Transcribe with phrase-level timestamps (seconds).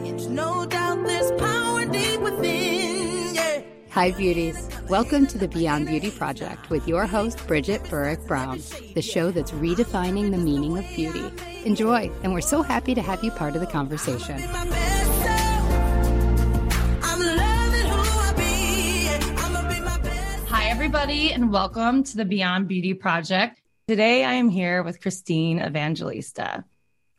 [0.00, 0.26] change.
[0.26, 3.34] No doubt there's power deep within.
[3.34, 3.62] Yeah.
[3.90, 4.68] Hi, beauties.
[4.88, 8.60] Welcome to the Beyond Beauty Project with your host, Bridgett Burrick Brown,
[8.94, 11.30] the show that's redefining the meaning of beauty.
[11.64, 14.36] Enjoy, and we're so happy to have you part of the conversation.
[14.36, 15.70] Be my best self.
[17.04, 19.08] I'm loving who I be.
[19.42, 20.46] I'ma be my best.
[20.48, 23.60] Hi, everybody, and welcome to the Beyond Beauty Project.
[23.86, 26.64] Today, I am here with Christine Evangelista.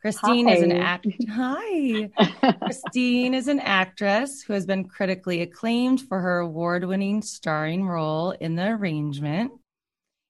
[0.02, 1.06] Christine is an act.
[1.30, 2.10] Hi,
[2.62, 8.56] Christine is an actress who has been critically acclaimed for her award-winning starring role in
[8.56, 9.52] The Arrangement,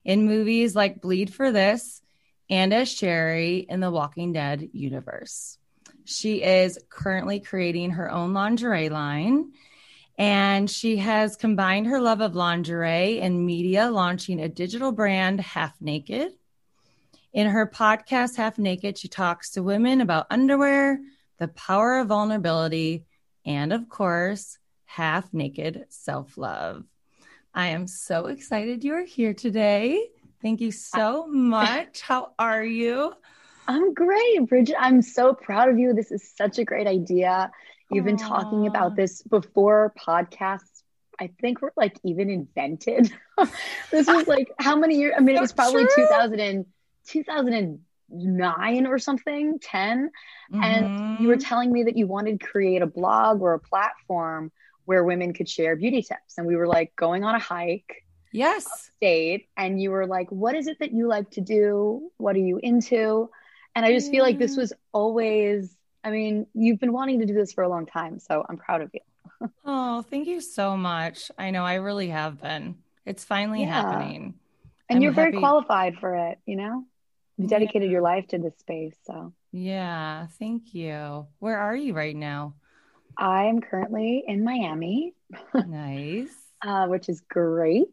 [0.05, 2.03] in movies like Bleed for This,
[2.51, 5.57] and as Sherry in the Walking Dead universe.
[6.05, 9.53] She is currently creating her own lingerie line
[10.19, 15.81] and she has combined her love of lingerie and media, launching a digital brand, Half
[15.81, 16.33] Naked.
[17.33, 21.01] In her podcast, Half Naked, she talks to women about underwear,
[21.39, 23.07] the power of vulnerability,
[23.47, 26.85] and of course, half naked self love.
[27.55, 30.09] I am so excited you're here today.
[30.43, 32.03] Thank you so much.
[32.03, 33.15] How are you?
[33.67, 34.77] I'm great, Bridgett.
[34.79, 35.95] I'm so proud of you.
[35.95, 37.51] This is such a great idea.
[37.91, 40.83] You've been talking about this before podcasts.
[41.19, 43.11] I think we're like even invented.
[43.91, 45.15] this was like how many years?
[45.17, 46.05] I mean, it was probably true.
[46.09, 46.67] 2000 and,
[47.07, 50.11] 2009 or something, 10.
[50.63, 51.47] And you were Mhm.
[51.49, 54.53] telling me that you wanted to create a blog or a platform
[54.85, 56.39] where women could share beauty tips.
[56.39, 58.91] And we were like going on a hike yes.
[58.97, 62.11] state and you were like, what is it that you like to do?
[62.19, 63.31] What are you into?
[63.75, 67.35] And I just feel like this was always, I mean, you've been wanting to do
[67.35, 68.19] this for a long time.
[68.19, 69.01] So I'm proud of you.
[69.65, 71.31] Oh, thank you so much.
[71.39, 72.77] I know I really have been.
[73.07, 73.69] It's finally Yeah.
[73.69, 74.35] happening.
[74.89, 76.85] And I'm you're very qualified for it, you know?
[77.43, 78.95] You've dedicated your life to this space.
[79.05, 81.27] So Yeah, thank you.
[81.41, 82.55] Where are you right now?
[83.17, 85.15] I am currently in Miami,
[85.55, 86.35] Nice.
[86.65, 87.89] uh, which is great.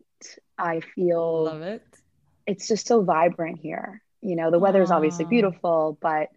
[0.57, 1.83] I feel Love it.
[2.45, 4.01] it's just so vibrant here.
[4.21, 6.27] You know, the weather is obviously beautiful, but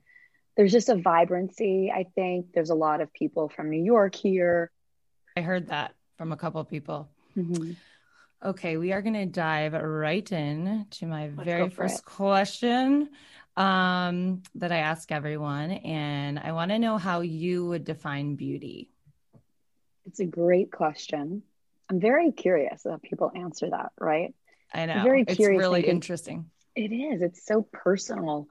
[0.57, 1.93] there's just a vibrancy.
[1.95, 4.71] I think there's a lot of people from New York here.
[5.37, 7.09] I heard that from a couple people.
[7.37, 7.77] Mhm.
[8.45, 12.05] Okay, we are going to dive right in to my Let's very first it.
[12.05, 13.11] question
[13.57, 15.71] um, that I ask everyone.
[15.71, 18.91] And I want to know how you would define beauty.
[20.07, 21.43] It's a great question.
[21.89, 24.35] I'm very curious how people answer that, right?
[24.75, 26.51] I know very it's curious really thinking- interesting.
[26.75, 27.21] It is.
[27.21, 28.49] It's so personal.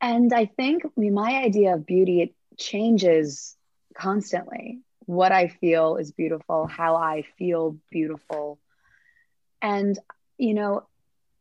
[0.00, 3.56] And I think I mean, my idea of beauty, it changes
[3.96, 4.80] constantly.
[5.06, 8.60] What I feel is beautiful, how I feel beautiful.
[9.62, 9.98] And,
[10.38, 10.86] you know,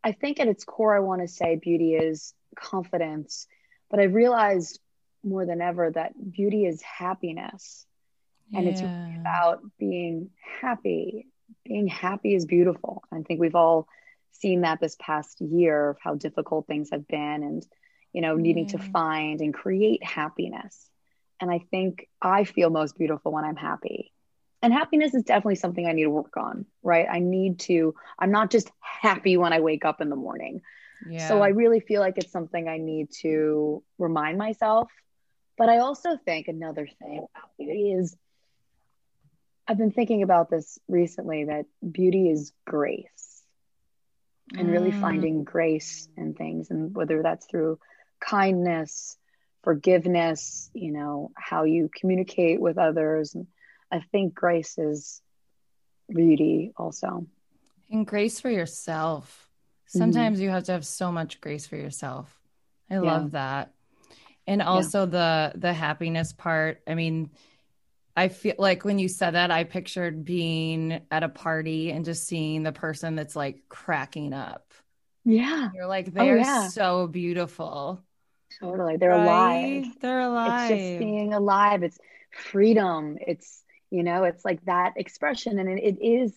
[0.03, 3.47] I think at its core, I want to say beauty is confidence.
[3.89, 4.79] But I realized
[5.23, 7.85] more than ever that beauty is happiness.
[8.55, 9.25] And it's Yeah.
[9.25, 10.29] about being
[10.61, 11.27] happy.
[11.65, 13.03] Being happy is beautiful.
[13.11, 13.87] I think we've all
[14.31, 17.65] seen that this past year of how difficult things have been and,
[18.13, 20.89] you know, needing to find and create happiness.
[21.39, 24.11] And I think I feel most beautiful when I'm happy.
[24.61, 27.07] And happiness is definitely something I need to work on, right?
[27.09, 30.61] I need to, I'm not just happy when I wake up in the morning.
[31.05, 31.17] yeah.
[31.17, 34.89] So I really feel like it's something I need to remind myself.
[35.57, 38.15] But I also think another thing about beauty is
[39.67, 43.43] I've been thinking about this recently that beauty is grace
[44.57, 44.99] and really Mm.
[44.99, 46.69] finding grace in things.
[46.71, 47.79] And whether that's through
[48.19, 49.17] kindness,
[49.63, 53.35] forgiveness, you know, how you communicate with others.
[53.35, 53.47] And
[53.91, 55.21] I think grace is
[56.13, 57.25] beauty also.
[57.89, 59.49] And grace for yourself.
[59.89, 59.99] Mm-hmm.
[59.99, 62.37] Sometimes you have to have so much grace for yourself.
[62.89, 63.01] I Yeah.
[63.01, 63.73] love that.
[64.45, 66.81] And also the the happiness part.
[66.87, 67.31] I mean,
[68.15, 72.25] I feel like when you said that, I pictured being at a party and just
[72.25, 74.73] seeing the person that's like cracking up.
[75.25, 76.67] Yeah, You're like, they're Oh, yeah.
[76.69, 78.01] so beautiful.
[78.61, 78.95] totally.
[78.95, 79.81] They're right?
[79.83, 79.99] alive.
[79.99, 80.71] They're alive.
[80.71, 81.83] It's just being alive.
[81.83, 81.99] It's
[82.31, 83.17] freedom.
[83.19, 85.59] It's, you know, it's like that expression.
[85.59, 86.33] And it, it is,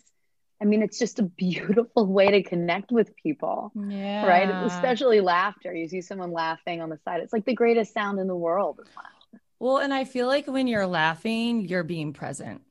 [0.61, 4.27] I mean, it's just a beautiful way to connect with people, yeah.
[4.27, 4.51] right?
[4.51, 5.75] Especially laughter.
[5.75, 7.21] You see someone laughing on the side.
[7.21, 8.81] It's like the greatest sound in the world.
[9.59, 12.63] Well, and I feel like when you're laughing, you're being present.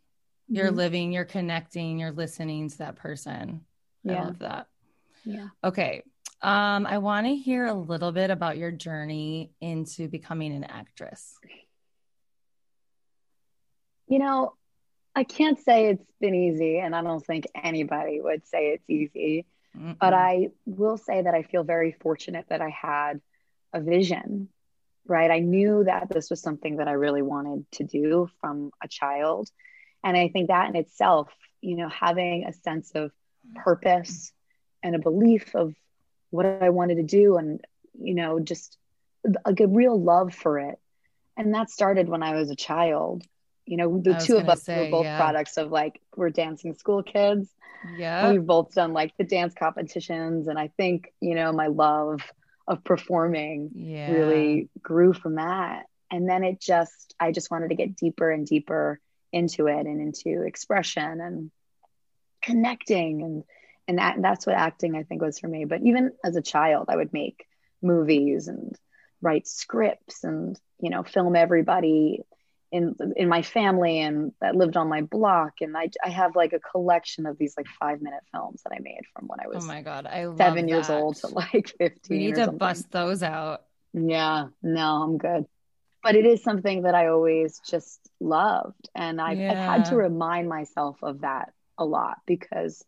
[0.47, 0.75] You're Mhm.
[0.75, 3.65] living, you're connecting, you're listening to that person.
[4.07, 4.67] I love that.
[5.23, 5.49] Yeah.
[5.63, 6.03] Okay.
[6.41, 11.37] Um, I want to hear a little bit about your journey into becoming an actress.
[14.07, 14.53] You know,
[15.15, 19.45] I can't say it's been easy, and I don't think anybody would say it's easy.
[19.73, 20.17] But Mm-mm.
[20.17, 23.21] I will say that I feel very fortunate that I had
[23.71, 24.49] a vision
[25.09, 25.31] right?
[25.31, 29.49] I knew that this was something that I really wanted to do from a child.
[30.03, 31.29] And I think that in itself,
[31.61, 33.11] you know, having a sense of
[33.55, 34.31] purpose
[34.83, 35.73] and a belief of
[36.29, 37.59] what I wanted to do and,
[37.99, 38.77] you know, just
[39.25, 40.79] a, a real love for it.
[41.35, 43.23] And that started when I was a child.
[43.69, 45.17] You know, the two of us say, were both yeah.
[45.17, 47.47] products of like, we're dancing school kids.
[47.95, 48.31] Yeah.
[48.31, 50.47] We've both done like the dance competitions.
[50.47, 52.21] And I think, you know, my love
[52.67, 54.11] of performing Yeah.
[54.11, 55.85] really grew from that.
[56.09, 58.99] And then it just, I just wanted to get deeper and deeper
[59.31, 61.51] into it and into expression and
[62.41, 63.43] connecting and
[63.87, 65.65] and that, that's what acting I think was for me.
[65.65, 67.47] But even as a child, I would make
[67.81, 68.75] movies and
[69.21, 72.21] write scripts and you know film everybody
[72.71, 75.53] in in my family and that lived on my block.
[75.61, 78.79] And I I have like a collection of these like five minute films that I
[78.79, 81.27] made from when I was Oh was my god, I love seven years old to
[81.27, 82.17] like fifteen.
[82.17, 82.57] We need to something.
[82.57, 83.63] bust those out.
[83.93, 85.45] Yeah, no, I'm good.
[86.01, 88.89] But it is something that I always just loved.
[88.95, 92.85] And I've, I've had to remind myself of that a lot because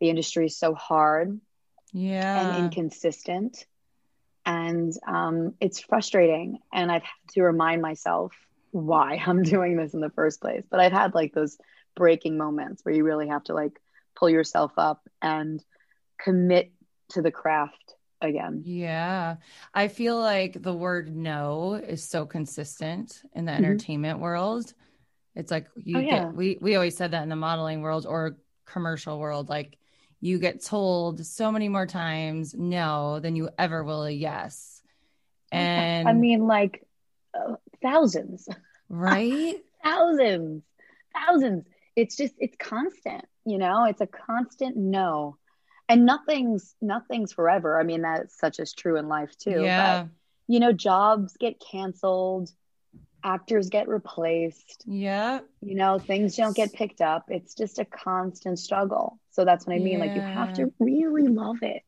[0.00, 1.40] the industry is so hard
[1.92, 2.40] Yeah.
[2.40, 3.66] and inconsistent.
[4.44, 6.58] And um, it's frustrating.
[6.72, 8.32] And I've had to remind myself
[8.70, 10.64] why I'm doing this in the first place.
[10.70, 11.58] But I've had like those
[11.96, 13.80] breaking moments where you really have to like
[14.16, 15.62] pull yourself up and
[16.22, 16.72] commit
[17.10, 18.62] to the craft again.
[18.64, 19.36] Yeah.
[19.74, 23.58] I feel like the word no is so consistent in the Mhm.
[23.58, 24.72] entertainment world.
[25.34, 28.36] It's like you Oh, get we we always said that in the modeling world or
[28.66, 29.78] commercial world like
[30.20, 34.82] you get told so many more times no than you ever will a yes.
[35.52, 36.84] And I mean, like
[37.34, 38.48] uh, thousands.
[38.88, 39.56] right?
[39.84, 40.62] thousands
[41.14, 41.64] thousands
[41.96, 45.36] it's just it's constant you know it's a constant no
[45.88, 50.02] and nothing's nothing's forever i mean that's such as true in life too yeah.
[50.02, 50.08] but
[50.52, 52.50] you know jobs get canceled
[53.24, 55.40] actors get replaced Yeah.
[55.62, 59.74] you know things don't get picked up it's just a constant struggle so that's what
[59.74, 61.82] i mean like you have to really love it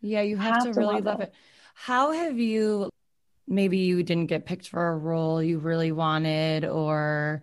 [0.00, 1.28] Yeah, you have, Have to to really love love it.
[1.28, 1.34] it.
[1.74, 2.88] How have you
[3.46, 7.42] maybe you didn't get picked for a role you really wanted or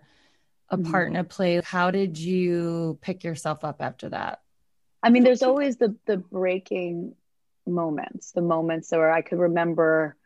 [0.68, 0.84] a Mhm.
[0.90, 1.60] part in a play?
[1.64, 4.40] How did you pick yourself up after that?
[5.02, 7.14] I mean, there's always the the breaking
[7.66, 10.16] moments, the moments where I could remember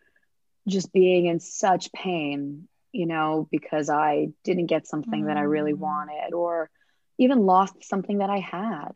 [0.68, 5.74] just being in such pain, you know, because I didn't get something that I really
[5.74, 5.78] Mm.
[5.78, 6.70] wanted or
[7.18, 8.92] even lost something that I had.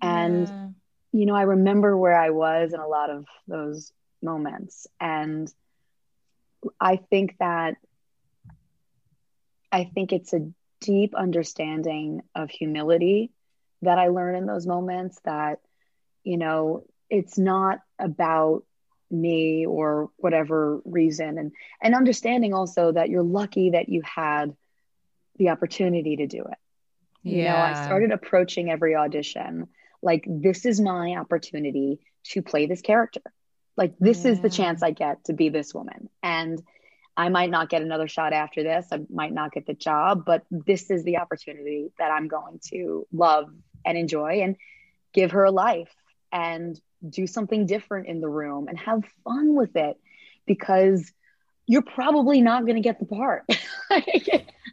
[0.00, 0.68] And Yeah.
[1.12, 4.86] you know, I remember where I was in a lot of those moments.
[5.00, 5.52] And
[6.80, 7.76] I think that
[9.72, 10.48] I think it's a
[10.80, 13.32] deep understanding of humility
[13.82, 15.60] that I learn in those moments that,
[16.22, 18.64] you know, it's not about
[19.10, 24.54] me or whatever reason and and understanding also that you're lucky that you had
[25.36, 26.58] the opportunity to do it.
[27.24, 29.68] You know, I started approaching every audition
[30.02, 33.22] like this is my opportunity to play this character.
[33.76, 36.08] Like this is the chance I get to be this woman.
[36.22, 36.62] And
[37.16, 38.86] I might not get another shot after this.
[38.90, 43.06] I might not get the job, but this is the opportunity that I'm going to
[43.12, 43.50] love
[43.84, 44.56] and enjoy and
[45.12, 45.94] give her a life
[46.32, 49.96] and do something different in the room and have fun with it
[50.46, 51.12] because
[51.66, 53.44] you're probably not going to get the part.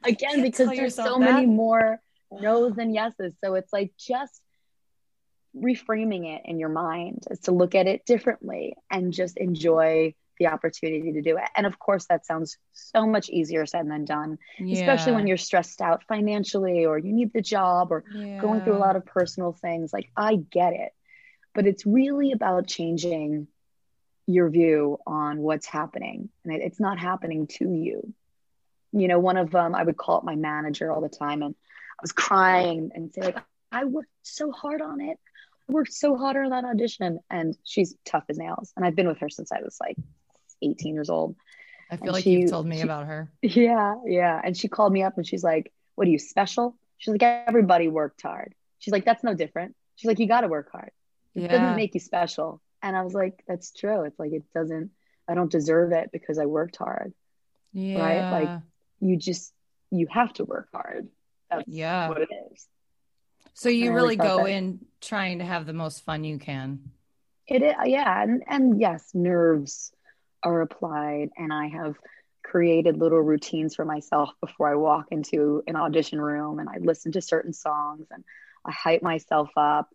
[0.03, 3.35] Again, because there's so many more no's than yeses.
[3.43, 4.40] So it's like just
[5.55, 10.47] reframing it in your mind is to look at it differently and just enjoy the
[10.47, 11.43] opportunity to do it.
[11.55, 15.81] And of course, that sounds so much easier said than done, especially when you're stressed
[15.81, 18.03] out financially or you need the job or
[18.39, 19.93] going through a lot of personal things.
[19.93, 20.93] Like, I get it.
[21.53, 23.47] But it's really about changing
[24.25, 26.29] your view on what's happening.
[26.43, 28.13] And it, it's not happening to you.
[28.93, 31.43] You know, one of them, I would call it my manager all the time.
[31.43, 33.37] And I was crying and say, like,
[33.71, 35.19] I worked so hard on it.
[35.71, 37.19] Worked so hard on that audition.
[37.29, 38.71] And she's tough as nails.
[38.75, 39.97] And I've been with her since I was like
[40.61, 41.35] 18 years old.
[41.89, 43.31] I feel and like she- you've told me she- about her.
[43.41, 44.39] Yeah, yeah.
[44.43, 46.75] And she called me up and she's like, What are you special?
[46.97, 48.53] She's like, Everybody worked hard.
[48.79, 49.75] She's like, That's no different.
[49.95, 50.91] She's like, You got to work hard.
[51.35, 51.47] It Yeah.
[51.49, 52.61] doesn't make you special.
[52.83, 54.03] And I was like, That's true.
[54.03, 54.91] It's like, it doesn't,
[55.27, 57.13] I don't deserve it because I worked hard.
[57.73, 57.99] Yeah.
[58.01, 58.31] Right?
[58.43, 58.59] Like,
[58.99, 59.53] You just,
[59.91, 61.07] you have to work hard.
[61.49, 62.07] That's Yeah.
[62.09, 62.67] what it is.
[63.53, 66.91] So you really always go in trying to have the most fun you can.
[67.47, 69.91] It is, yeah, and and yes, nerves
[70.43, 71.95] are applied, and I have
[72.43, 77.11] created little routines for myself before I walk into an audition room, and I listen
[77.13, 78.23] to certain songs, and
[78.65, 79.89] I hype myself up,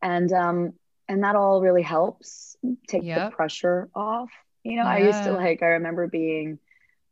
[0.00, 0.72] and um,
[1.08, 2.56] and that all really helps
[2.88, 3.30] take Yep.
[3.30, 4.30] the pressure off,
[4.64, 6.58] You know, I used to like, I remember being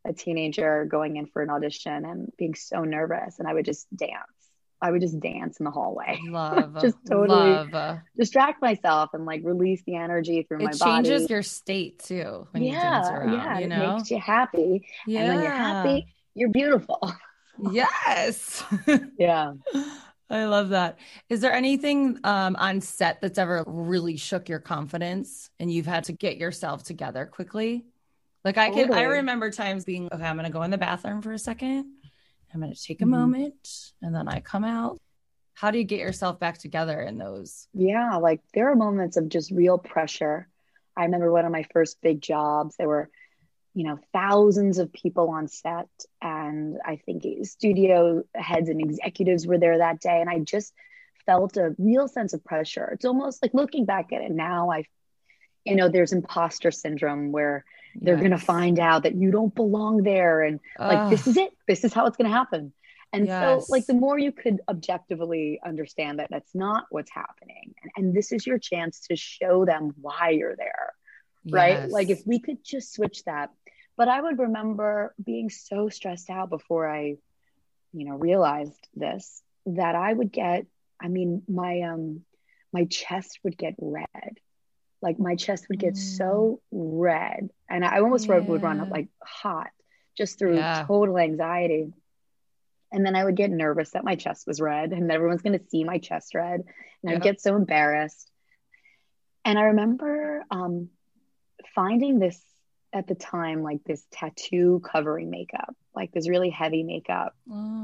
[0.03, 3.87] a teenager going in for an audition and being so nervous, and I would just
[3.95, 4.34] dance.
[4.81, 6.81] I would just dance in the hallway, Love.
[6.81, 7.99] Just totally love.
[8.17, 10.75] distract myself and like release the energy through my body.
[10.75, 14.19] It changes your state too when you dance yeah, around, yeah, you it makes you
[14.19, 14.87] happy.
[15.07, 15.21] yeah.
[15.21, 17.13] And when you're happy, you're beautiful.
[17.71, 18.63] Yes.
[19.17, 19.53] Yeah.
[20.29, 20.97] I love that.
[21.29, 26.05] Is there anything um, on set that's ever really shook your confidence and you've had
[26.05, 27.85] to get yourself together quickly?
[28.43, 31.21] Like I can, I remember times being, okay, I'm going to go in the bathroom
[31.21, 31.85] for a second.
[32.55, 33.09] I'm going to take a Mhm.
[33.09, 34.97] moment and then I come out.
[35.55, 37.67] How do you get yourself back together in those?
[37.73, 40.47] Yeah, like there are moments of just real pressure.
[40.95, 43.09] I remember one of my first big jobs, there were,
[43.73, 45.89] you know, thousands of people on set,
[46.21, 50.21] and I think studio heads and executives were there that day.
[50.21, 50.73] And I just
[51.25, 52.89] felt a real sense of pressure.
[52.93, 54.85] It's almost like looking back at it now, I,
[55.65, 57.65] you know, there's imposter syndrome where
[58.01, 60.41] they're going to find out that you don't belong there.
[60.41, 62.73] And like, this is it, this is how it's going to happen.
[63.13, 63.67] And Yes.
[63.67, 68.13] so, like, the more you could objectively understand that that's not what's happening, and, and
[68.13, 70.93] this is your chance to show them why you're there,
[71.49, 71.89] right?
[71.89, 73.51] Like, if we could just switch that.
[73.97, 77.15] But I would remember being so stressed out before I,
[77.93, 80.65] you know, realized this that I would get,
[81.01, 82.21] I mean, my, um,
[82.73, 84.39] my chest would get red.
[85.05, 85.97] Like, my chest would get Mm.
[85.97, 87.49] so red.
[87.69, 89.69] And I almost would would run up like hot
[90.17, 90.83] just through Yeah.
[90.87, 91.93] total anxiety.
[92.91, 95.65] And then I would get nervous that my chest was red and everyone's going to
[95.69, 96.61] see my chest red.
[97.03, 97.15] And Yep.
[97.15, 98.31] I'd get so embarrassed.
[99.43, 100.89] And I remember um,
[101.75, 102.41] finding this
[102.93, 107.35] at the time, like this tattoo covering makeup, like this really heavy makeup,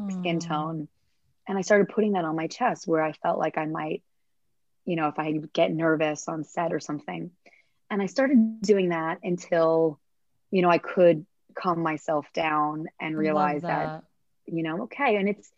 [0.10, 0.48] skin Oh.
[0.48, 0.88] tone.
[1.48, 4.02] And I started putting that on my chest where I felt like I might,
[4.86, 7.32] you know, if I get nervous on set or something.
[7.90, 10.00] And I started doing that until,
[10.50, 14.04] you know, I could calm myself down and realize that that.
[14.46, 15.52] you know okay and it's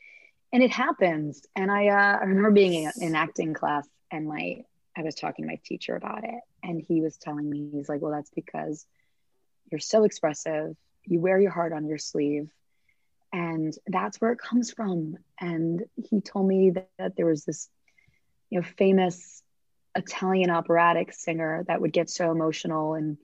[0.52, 1.46] and it happens.
[1.56, 4.64] And i uh, i remember being in, in acting class and my
[4.98, 6.42] i was talking to my teacher about it.
[6.64, 8.86] And he was telling me he's like well that's because
[9.72, 10.76] you're so expressive.
[11.06, 12.50] You wear your heart on your sleeve.
[13.32, 15.18] And that's where it comes from.
[15.42, 17.68] And he told me that, that there was this
[18.54, 19.44] you know famous
[19.96, 23.18] italian operatic singer that would get so emotional in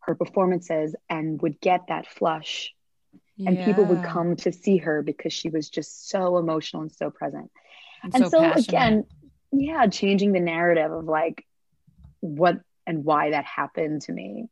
[0.00, 2.74] her performances and would get that flush
[3.46, 7.10] and people would come to see her because she was just so emotional and so
[7.10, 7.50] present.
[8.02, 9.04] And And so so, again,
[9.52, 11.46] yeah, changing the narrative of like
[12.20, 14.48] what and why that happened to me.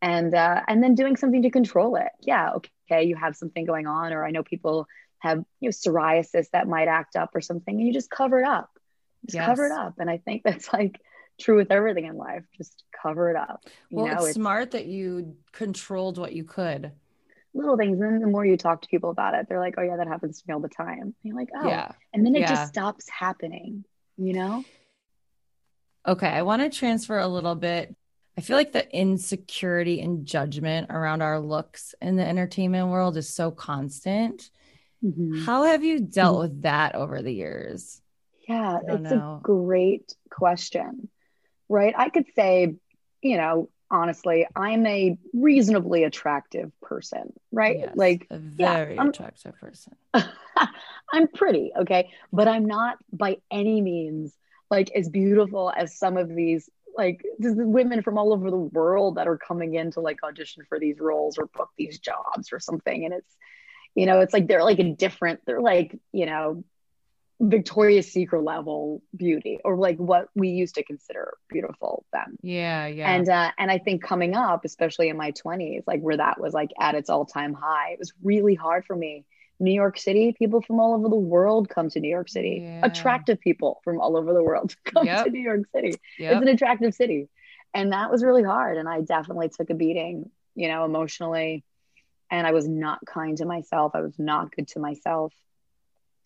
[0.00, 2.10] And uh and then doing something to control it.
[2.20, 4.86] Yeah, okay, you have something going on or I know people
[5.20, 8.46] have you know psoriasis that might act up or something and you just cover it
[8.46, 8.71] up.
[9.26, 9.94] Just cover it up.
[9.98, 11.00] And I think that's like
[11.40, 12.44] true with everything in life.
[12.56, 13.64] Just cover it up.
[13.90, 16.92] You Well, know, it's smart that you controlled what you could.
[17.54, 18.00] little things.
[18.00, 20.08] And then the more you talk to people about it, they're like, oh, yeah, that
[20.08, 21.00] happens to me all the time.
[21.00, 21.92] And you're like, oh, Yeah.
[22.12, 22.48] and then it Yeah.
[22.48, 23.84] just stops happening,
[24.16, 24.64] you know?
[26.06, 27.94] Okay, I want to transfer a little bit.
[28.36, 33.28] I feel like the insecurity and judgment around our looks in the entertainment world is
[33.28, 34.50] so constant.
[35.04, 35.44] Mhm.
[35.44, 38.01] How have you dealt with that over the years?
[38.48, 39.38] Yeah, it's know.
[39.38, 41.08] a great question,
[41.68, 41.94] right?
[41.96, 42.74] I could say,
[43.22, 47.78] you know, honestly, I'm a reasonably attractive person, right?
[47.80, 49.94] Yes, Like, a yeah, very I'm- attractive person.
[51.12, 52.10] I'm pretty, okay?
[52.32, 54.34] But I'm not by any means
[54.70, 59.28] like as beautiful as some of these like women from all over the world that
[59.28, 63.04] are coming in to like audition for these roles or book these jobs or something
[63.06, 63.34] and it's
[63.94, 66.62] you know it's like they're like a different they're like you know
[67.42, 73.12] Victoria's Secret level beauty or like what we used to consider beautiful then Yeah, yeah.
[73.12, 76.54] and uh, and I think coming up, especially in my 20s, like where that was
[76.54, 79.24] like at its all time high, it was really hard for me.
[79.58, 82.60] New York City, people from all over the world come to New York City.
[82.62, 82.80] Yeah.
[82.84, 85.24] Attractive people from all over the world come Yep.
[85.26, 85.94] to New York City.
[86.18, 86.32] Yep.
[86.32, 87.28] It's an attractive city.
[87.74, 88.76] And that was really hard.
[88.76, 91.64] And I definitely took a beating, you know, emotionally.
[92.30, 93.92] And I was not kind to myself.
[93.94, 95.32] I was not good to myself.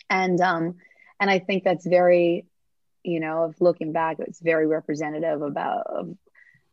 [0.09, 0.77] And um,
[1.21, 2.47] and I think that's very,
[3.03, 6.17] you know, of looking back, it's very representative about of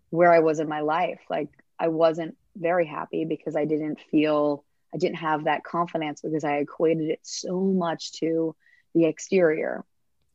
[0.10, 1.20] where I was in my life.
[1.30, 6.44] Like I wasn't very happy because I didn't feel I didn't have that confidence because
[6.44, 8.56] I equated it so much to
[8.94, 9.84] the exterior.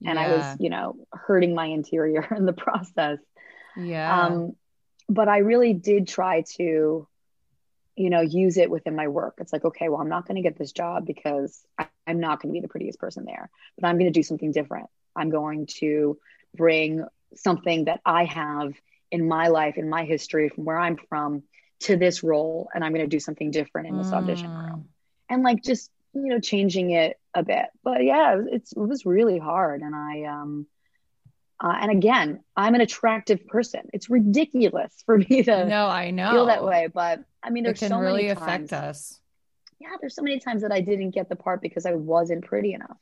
[0.05, 3.19] And I was, you know, hurting my interior in the process.
[3.77, 4.27] yeah.
[4.27, 4.53] Um,
[5.09, 7.09] but I really did try to,
[7.97, 9.39] you know, use it within my work.
[9.39, 12.41] It's like, okay, well, I'm not going to get this job because I, I'm not
[12.41, 14.89] going to be the prettiest person there, but I'm going to do something different.
[15.15, 16.19] I'm going to
[16.57, 18.73] bring something that I have
[19.11, 21.43] in my life, in my history, from where I'm from,
[21.81, 24.57] to this role and I'm going to do something different in this audition Mm.
[24.71, 24.89] room.
[25.31, 27.67] And like just, you know, changing it a bit.
[27.85, 29.83] But yeah, it was, it's, it was really hard.
[29.83, 30.67] And I, um,
[31.61, 33.83] uh, and again, I'm an attractive person.
[33.93, 36.31] It's ridiculous for me to No, I know.
[36.31, 36.89] feel that way.
[36.93, 39.21] But I mean, It there's can so really many affect times, us.
[39.81, 42.73] Yeah, there's so many times that I didn't get the part because I wasn't pretty
[42.75, 42.97] enough.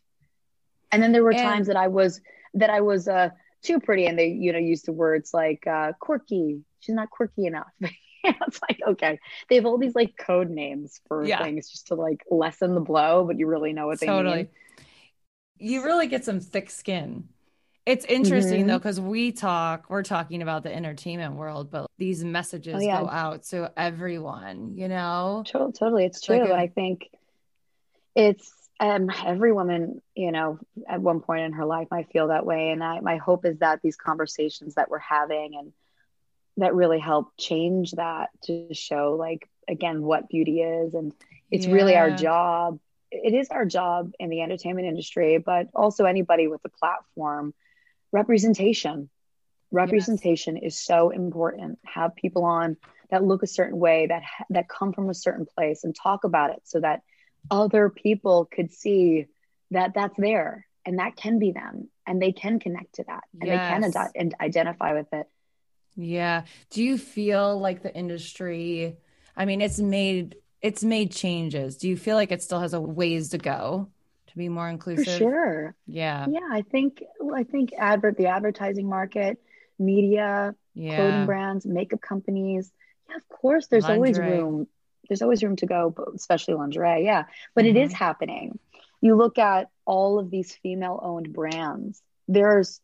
[0.92, 2.21] And then there were And- times that I was
[2.54, 3.30] that I was uh
[3.62, 6.61] too pretty and they, you know, used the words like uh quirky.
[6.80, 7.66] She's not quirky enough.
[8.25, 9.18] it's like, okay.
[9.49, 11.42] They have all these like code names for Yeah.
[11.42, 14.37] things just to like lessen the blow, but you really know what they totally.
[14.37, 14.49] mean.
[15.59, 17.28] You really get some thick skin.
[17.87, 18.69] It's interesting Mhm.
[18.69, 23.00] though, because we talk, we're talking about the entertainment world, but these messages Oh, yeah.
[23.00, 25.45] go out to everyone, you know?
[25.47, 26.40] To- Totally, it's true.
[26.40, 27.09] like a- I think
[28.14, 32.45] it's um every woman, you know, at one point in her life might feel that
[32.45, 32.71] way.
[32.71, 35.73] And I my hope is that these conversations that we're having and
[36.59, 41.12] that really help change that to show like again what beauty is and
[41.50, 42.81] it's really our job.
[43.12, 47.55] It is our job in the entertainment industry, but also anybody with a platform.
[48.16, 49.11] Representation.
[49.70, 51.78] Representation is so important.
[51.85, 52.78] Have people on
[53.11, 56.50] that look a certain way that that come from a certain place and talk about
[56.50, 57.02] it so that
[57.50, 59.26] other people could see
[59.70, 63.50] that that's there and that can be them and they can connect to that and
[63.50, 63.96] they can Yes.
[63.96, 65.26] ide- and identify with it
[65.94, 66.44] Yeah.
[66.70, 68.96] Do you feel like the industry,
[69.37, 71.76] I mean, it's made it's made changes.
[71.76, 73.90] Do you feel like it still has a ways to go
[74.37, 75.05] to be more inclusive?
[75.05, 76.26] for sure Yeah.
[76.28, 77.02] yeah i think
[77.35, 79.43] i think advert the advertising market
[79.78, 80.97] media Yeah.
[80.97, 82.71] clothing brands makeup companies
[83.09, 84.66] yeah of course there's always room
[85.09, 87.25] there's always room to go but especially lingerie yeah
[87.55, 87.97] but it is Mhm.
[87.97, 88.59] happening
[89.00, 92.81] you look at all of these female owned brands there's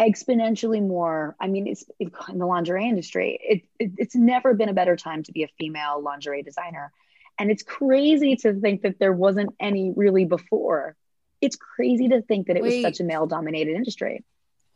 [0.00, 4.72] exponentially more i mean it's in the lingerie industry it, it it's never been a
[4.74, 6.90] better time to be a female lingerie designer
[7.38, 10.96] and it's crazy to think that there wasn't any really before
[11.40, 14.24] it's crazy to think that it was such a male dominated industry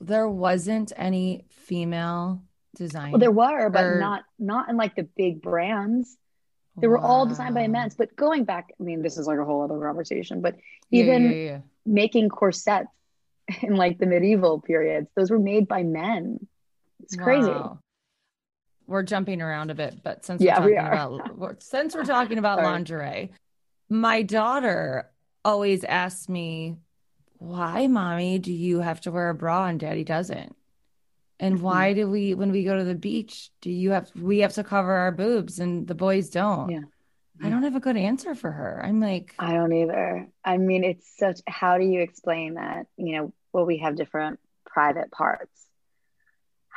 [0.01, 2.43] There wasn't any female
[2.77, 3.13] design.
[3.13, 6.17] well there were but Or- not not in like the big brands
[6.79, 7.89] they were all designed by men.
[7.97, 10.57] but going back i mean this is like a whole other conversation but
[10.91, 11.61] Yeah, even yeah, yeah.
[11.87, 12.89] making corsets
[13.63, 16.47] in like the medieval periods those were made by men
[17.03, 17.79] it's crazy Wow.
[18.87, 21.21] We're jumping around a bit, but since Yeah, we're we talking are.
[21.33, 23.33] about since we're talking about lingerie,
[23.89, 25.11] my daughter
[25.45, 26.77] always asks me,
[27.39, 30.55] "Why, mommy, do you have to wear a bra and daddy doesn't?"
[31.39, 31.63] And Mhm.
[31.63, 34.65] why do we, when we go to the beach, do you have we have to
[34.65, 36.71] cover our boobs and the boys don't?
[36.71, 36.81] Yeah.
[37.43, 38.81] I don't have a good answer for her.
[38.83, 43.17] I'm like, i don't either i mean it's such how do you explain that you
[43.17, 45.66] know well we have different private parts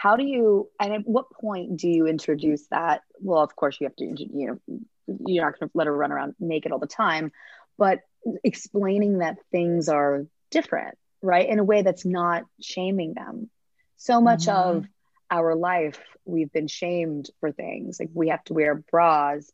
[0.01, 3.01] how do you and at what point do you introduce that?
[3.19, 4.79] Well of course you have to you know
[5.25, 7.31] you're not going to let her run around naked all the time
[7.77, 7.99] but
[8.43, 11.49] explaining that things are different right?
[11.49, 13.49] In a way that's not shaming them.
[13.97, 14.53] So much Mhm.
[14.53, 14.85] of
[15.29, 17.99] our life we've been shamed for things.
[17.99, 19.51] Like we have to wear bras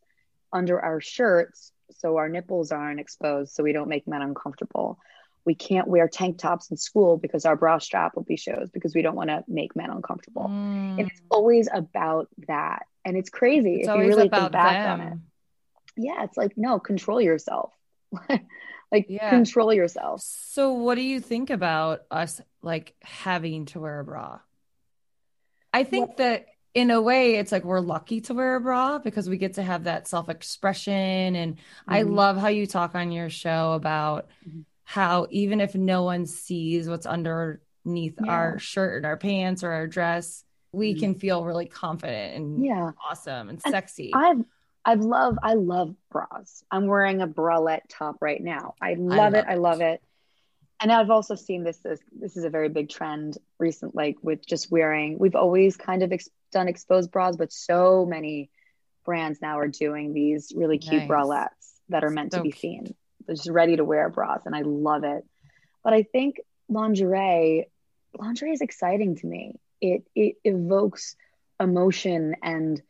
[0.53, 4.99] under our shirts so our nipples aren't exposed so we don't make men uncomfortable
[5.45, 8.93] we can't wear tank tops in school because our bra strap will be shows because
[8.95, 13.29] we don't want to make men uncomfortable mm, and it's always about that and it's
[13.29, 15.13] crazy it's if you really about think back on it
[15.97, 17.73] yeah it's like no control yourself
[18.91, 19.29] like Yeah.
[19.29, 24.39] control yourself So, what do you think about us like having to wear a bra?
[25.73, 29.29] I think that in a way, it's like we're lucky to wear a bra because
[29.29, 31.36] we get to have that self expression.
[31.36, 32.15] And I Mhm.
[32.15, 34.65] love how you talk on your show about Mhm.
[34.85, 38.31] How even if no one sees what's underneath Yeah.
[38.31, 40.99] our shirt and our pants or our dress, we Mhm.
[40.99, 44.11] can feel really confident and yeah awesome and And sexy.
[44.13, 44.43] I've
[44.87, 46.63] I've love I love bras.
[46.69, 48.75] I'm wearing a bralette top right now.
[48.79, 49.37] I love, it.
[49.37, 49.59] love I it.
[49.59, 50.03] love it.
[50.81, 54.45] And I've also seen this as this is a very big trend recent like with
[54.45, 58.51] just wearing we've always kind of ex- done exposed bras but so many
[59.05, 61.09] brands now are doing these really cute Nice.
[61.09, 62.59] bralettes that are meant So to be cute.
[62.85, 62.95] seen.
[63.27, 65.23] Just ready to wear bras and I love it.
[65.83, 66.38] But I think
[66.69, 67.67] lingerie
[68.17, 69.59] lingerie is exciting to me.
[69.81, 71.15] It it evokes
[71.59, 72.81] emotion and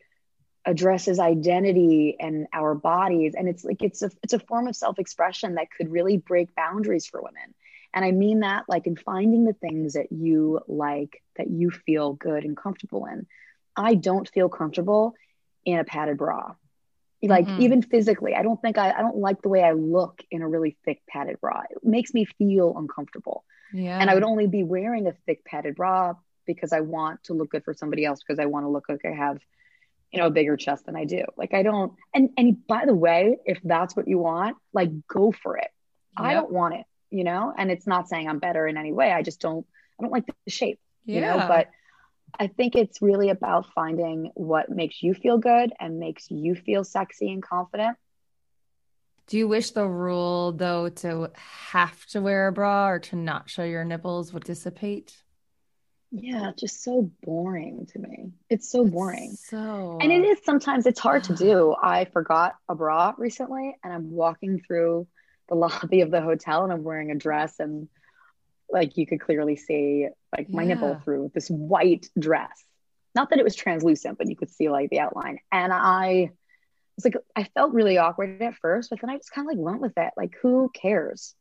[0.65, 5.55] addresses identity and our bodies and it's like it's a it's a form of self-expression
[5.55, 7.53] that could really break boundaries for women
[7.93, 12.13] and i mean that like in finding the things that you like that you feel
[12.13, 13.27] good and comfortable in
[13.75, 15.13] i don't feel comfortable
[15.65, 16.55] in a padded bra
[17.27, 17.59] like Mm-mm.
[17.61, 20.47] even physically i don't think I, I don't like the way i look in a
[20.47, 23.97] really thick padded bra it makes me feel uncomfortable yeah.
[23.99, 26.13] and I would only be wearing a thick padded bra
[26.45, 29.03] because I want to look good for somebody else because I want to look like
[29.05, 29.39] I have
[30.11, 31.23] you know, a bigger chest than I do.
[31.35, 35.31] Like I don't and and by the way, if that's what you want, like go
[35.31, 35.67] for it.
[36.17, 37.53] I don't want it, you know?
[37.57, 39.11] And it's not saying I'm better in any way.
[39.11, 39.65] I just don't
[39.99, 41.47] I don't like the shape, you know, Yeah.
[41.47, 41.69] but
[42.39, 46.83] I think it's really about finding what makes you feel good and makes you feel
[46.83, 47.97] sexy and confident.
[49.27, 53.49] Do you wish the rule, though, to have to wear a bra or to not
[53.49, 55.15] show your nipples would dissipate?
[56.11, 58.31] Yeah, just so boring to me.
[58.49, 59.35] It's so boring.
[59.35, 61.75] So, And it is sometimes it's hard to do.
[61.83, 65.07] I forgot a bra recently and I'm walking through
[65.49, 67.87] the lobby of the hotel and I'm wearing a dress and
[68.69, 72.63] like you could clearly see like my nipple through this white dress.
[73.13, 75.39] Not that it was translucent, but you could see like the outline.
[75.51, 76.31] And I
[76.97, 79.63] was like I felt really awkward at first, but then I just kind of like
[79.63, 80.11] went with it.
[80.17, 81.33] Like who cares?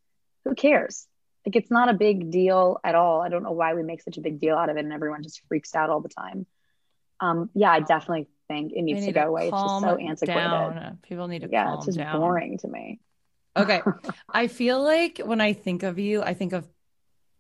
[0.45, 1.07] Who cares?
[1.47, 3.21] Like it's not a big deal at all.
[3.21, 5.23] I don't know why we make such a big deal out of it and everyone
[5.23, 6.47] just freaks out all the time.
[7.21, 9.49] Um yeah, I definitely think it needs to go away.
[9.49, 10.35] It's just so antiquated.
[10.35, 10.99] down.
[11.03, 12.21] People need to Yeah, calm it's just down.
[12.21, 13.01] boring to me.
[13.57, 13.83] Okay.
[14.29, 16.69] I feel like when I think of you, I think of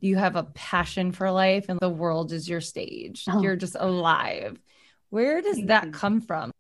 [0.05, 3.25] you have a passion for life and the world is your stage.
[3.29, 3.41] Oh.
[3.43, 4.59] You're just alive.
[5.11, 6.51] Where does that come from?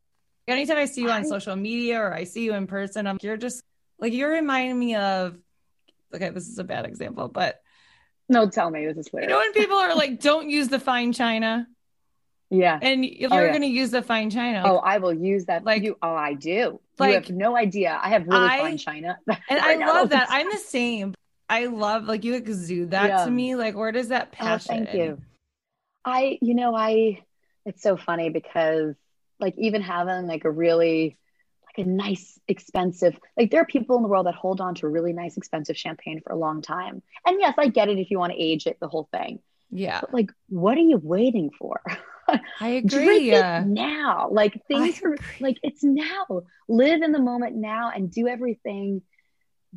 [0.48, 3.37] Anytime I see you on social media or I see you in person, I'm you're
[3.37, 3.62] just
[3.98, 5.37] like you remind me of
[6.14, 7.61] okay, this is a bad example, but
[8.28, 9.24] No, tell me this is weird.
[9.24, 11.66] you know when people are like, don't use the fine china,
[12.50, 12.78] yeah.
[12.80, 13.52] and if Oh, you're yeah.
[13.52, 15.64] gonna use the fine china, Oh, I will use that.
[15.64, 15.96] Like- you.
[16.02, 16.80] Oh, I do.
[16.98, 17.98] Like- you have no idea.
[18.00, 19.18] I have really I- fine china.
[19.28, 19.88] and I now.
[19.94, 20.28] love that.
[20.30, 21.14] I'm the same.
[21.48, 23.24] I love like you exude that Yeah.
[23.24, 23.54] to me.
[23.57, 24.74] Like, where does that passion?
[24.74, 25.20] Oh, thank you.
[26.04, 27.22] I, you know, I.
[27.66, 28.94] It's so funny because,
[29.40, 31.16] like, even having like a really,
[31.66, 34.88] like a nice, expensive, like there are people in the world that hold on to
[34.88, 37.02] really nice, expensive champagne for a long time.
[37.26, 39.38] And yes, I get it if you want to age it, the whole thing.
[39.70, 41.80] Yeah, But like, what are you waiting for?
[42.61, 42.87] I agree.
[42.87, 43.62] Drink Yeah.
[43.62, 44.28] it now.
[44.30, 46.42] Like things are like it's now.
[46.68, 49.00] Live in the moment now and do everything.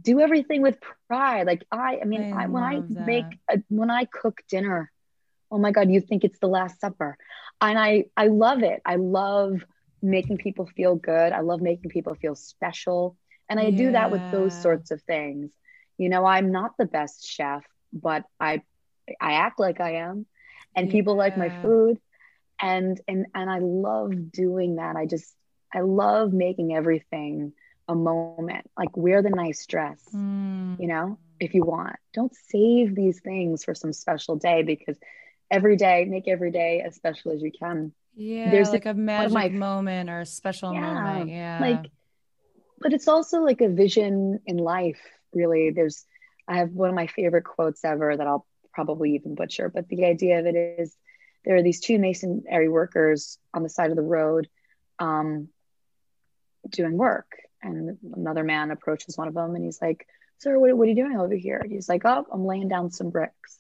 [0.02, 1.48] Do everything with pride.
[1.48, 2.90] Like I, I mean, I I, when I that.
[2.90, 4.92] make a, when I cook dinner,
[5.52, 7.18] oh my God, you think it's the Last Supper,
[7.62, 8.82] and I I love it.
[8.86, 9.64] I love
[10.02, 11.32] making people feel good.
[11.34, 13.18] I love making people feel special,
[13.50, 15.52] and I do that with those sorts of things.
[15.98, 18.62] You know, I'm not the best chef, but I
[19.22, 20.26] I act like I am,
[20.76, 22.00] and people like my food
[22.62, 24.96] and and and I love doing that.
[24.96, 25.36] I just
[25.74, 27.54] I love making everything
[27.88, 28.70] a moment.
[28.78, 30.80] Like wear the nice dress, Mm.
[30.80, 31.96] you know, if you want.
[32.14, 34.98] Don't save these things for some special day because
[35.50, 37.94] every day make every day as special as you can.
[38.16, 41.30] Yeah, There's like a magic my- moment or a special Yeah, moment.
[41.30, 41.60] Yeah.
[41.62, 41.92] Like
[42.80, 45.02] but it's also like a vision in life,
[45.34, 45.72] really.
[45.72, 46.06] There's
[46.48, 50.06] I have one of my favorite quotes ever that I'll probably even butcher, but the
[50.06, 50.96] idea of it is
[51.44, 54.48] there are these two masonry workers on the side of the road
[55.00, 55.48] um,
[56.70, 57.38] doing work.
[57.74, 60.08] And another man approaches one of them and he's like,
[60.40, 61.58] Sir, what, what are you doing over here?
[61.58, 63.58] And he's like, Oh, I'm laying down some bricks.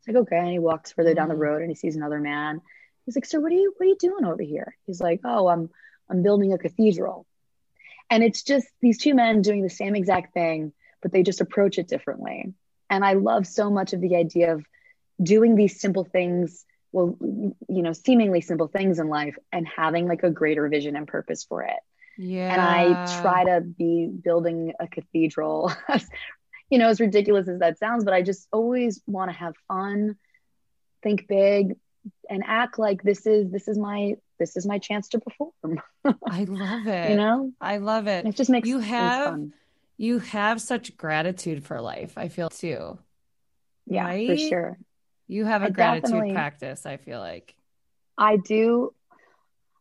[0.00, 0.38] It's like, okay.
[0.38, 1.38] And he walks further down the Mm.
[1.38, 2.60] road and he sees another man.
[3.06, 4.76] He's like, Sir, what are you what are you doing over here?
[4.86, 5.70] He's like, Oh, I'm
[6.10, 7.26] I'm building a cathedral.
[8.10, 11.78] And it's just these two men doing the same exact thing, but they just approach
[11.78, 12.54] it differently.
[12.88, 14.64] And I love so much of the idea of
[15.22, 20.22] doing these simple things, well, you know, seemingly simple things in life and having like
[20.22, 21.76] a greater vision and purpose for it.
[22.18, 22.52] Yeah.
[22.52, 25.72] And I try to be building a cathedral,
[26.70, 30.16] you know, as ridiculous as that sounds, but I just always want to have fun,
[31.02, 31.76] think big,
[32.28, 35.80] and act like this is this is my this is my chance to perform.
[36.26, 37.10] I love it.
[37.10, 38.26] You know, I love it.
[38.26, 39.52] it just makes You have- fun.
[40.00, 43.00] You have such gratitude for life, I feel too.
[43.86, 44.78] Yeah, for sure.
[45.26, 47.56] You have a I gratitude practice, I feel like.
[48.16, 48.94] I do.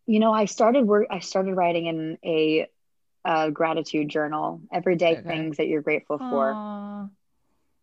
[0.07, 1.07] You know, I started work.
[1.11, 2.67] I started writing in a,
[3.25, 4.61] uh gratitude journal.
[4.71, 5.23] Everyday Okay.
[5.27, 6.59] things that you're grateful for,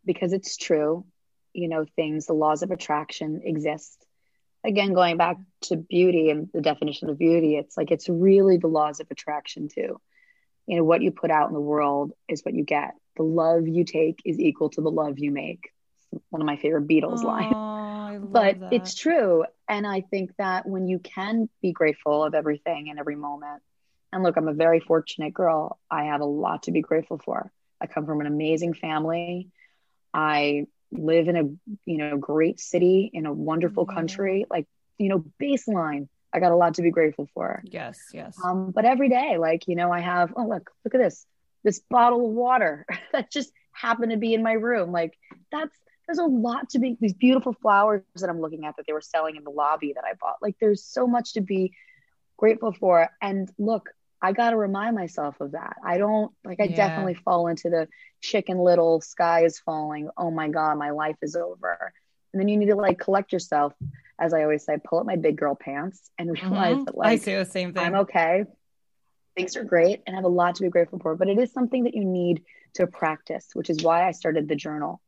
[0.05, 1.05] because it's true.
[1.53, 2.27] You know, things.
[2.27, 4.05] The laws of attraction exist.
[4.65, 8.69] Again, going back to beauty and the definition of beauty, it's like it's really the
[8.69, 10.01] laws of attraction too.
[10.67, 12.93] You know, what you put out in the world is what you get.
[13.17, 15.71] The love you take is equal to the love you make.
[16.31, 17.74] One of my favorite Beatles lines Aw, I love
[18.33, 18.73] but that.
[18.73, 23.17] it's true and i think that when you can be grateful of everything in every
[23.17, 23.63] moment
[24.13, 27.51] and look i'm a very fortunate girl i have a lot to be grateful for
[27.81, 29.49] i come from an amazing family
[30.13, 31.43] i live in a
[31.91, 33.95] you know great city in a wonderful Yeah.
[33.95, 34.67] country like
[34.99, 38.39] you know baseline i got a lot to be grateful for Yes, yes.
[38.45, 41.25] um, but every day, like, you know, I have, oh, look, look at this,
[41.63, 44.93] this bottle of water that just happened to be in my room.
[44.93, 45.17] Like,
[45.51, 48.93] that's, there's a lot to be, these beautiful flowers that I'm looking at that they
[48.93, 50.37] were selling in the lobby that I bought.
[50.43, 51.73] Like, there's so much to be
[52.37, 53.09] grateful for.
[53.23, 53.91] And look,
[54.21, 55.77] I got to remind myself of that.
[55.85, 56.77] I don't like, I Yeah.
[56.77, 57.89] definitely fall into the
[58.21, 60.09] chicken little sky is falling.
[60.17, 61.93] Oh my God, my life is over.
[62.33, 63.75] And then you need to like collect yourself.
[64.19, 66.85] As I always say, pull up my big girl pants and realize Mhm.
[66.87, 67.83] that I like say the same thing.
[67.83, 68.45] I'm okay.
[69.37, 71.53] Things are great and I have a lot to be grateful for, but it is
[71.53, 75.01] something that you need to practice, which is why I started the journal.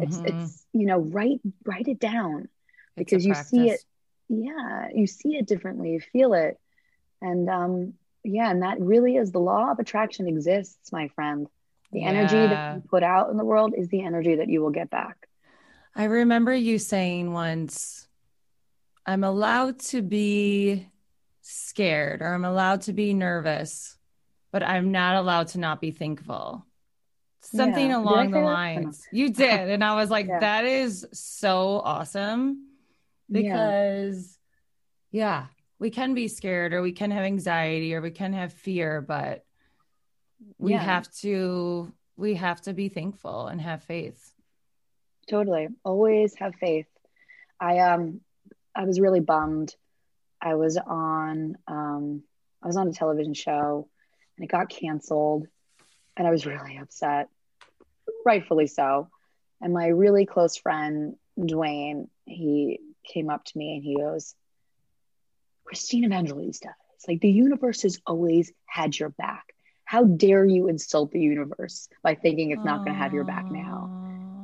[0.00, 0.26] It's Mhm.
[0.26, 2.48] it's you know, write write it down
[2.96, 3.84] because you see it
[4.28, 6.58] yeah, you see it differently, you feel it.
[7.20, 11.48] And um yeah, and that really is the law of attraction exists, my friend.
[11.92, 12.46] The energy Yeah.
[12.48, 15.28] that you put out in the world is the energy that you will get back.
[15.94, 18.08] I remember you saying once,
[19.04, 20.88] I'm allowed to be
[21.42, 23.98] scared or I'm allowed to be nervous,
[24.52, 26.64] but I'm not allowed to not be thankful.
[27.42, 27.98] Something Yeah.
[27.98, 29.06] Along the lines.
[29.12, 29.68] You did.
[29.68, 30.38] And I was like, Yeah.
[30.40, 32.66] that is so awesome
[33.28, 33.42] Yeah.
[33.42, 34.38] because,
[35.10, 35.46] yeah.
[35.78, 39.44] we can be scared or we can have anxiety or we can have fear, but
[40.58, 40.78] we Yeah.
[40.82, 44.32] have to we have to be thankful and have faith.
[45.28, 45.68] Totally.
[45.84, 46.86] Always have faith.
[47.58, 48.20] I um
[48.76, 49.74] I was really bummed.
[50.40, 52.22] I was on um
[52.62, 53.88] I was on a television show
[54.36, 55.48] and it got canceled
[56.16, 57.28] and I was really upset.
[58.24, 59.08] Rightfully so.
[59.60, 64.34] And my really close friend Dwayne, he came up to me and he goes,
[65.64, 69.44] Christina Evangelista, it's like the universe has always had your back.
[69.84, 73.46] How dare you insult the universe by thinking it's not going to have your back
[73.50, 73.90] now?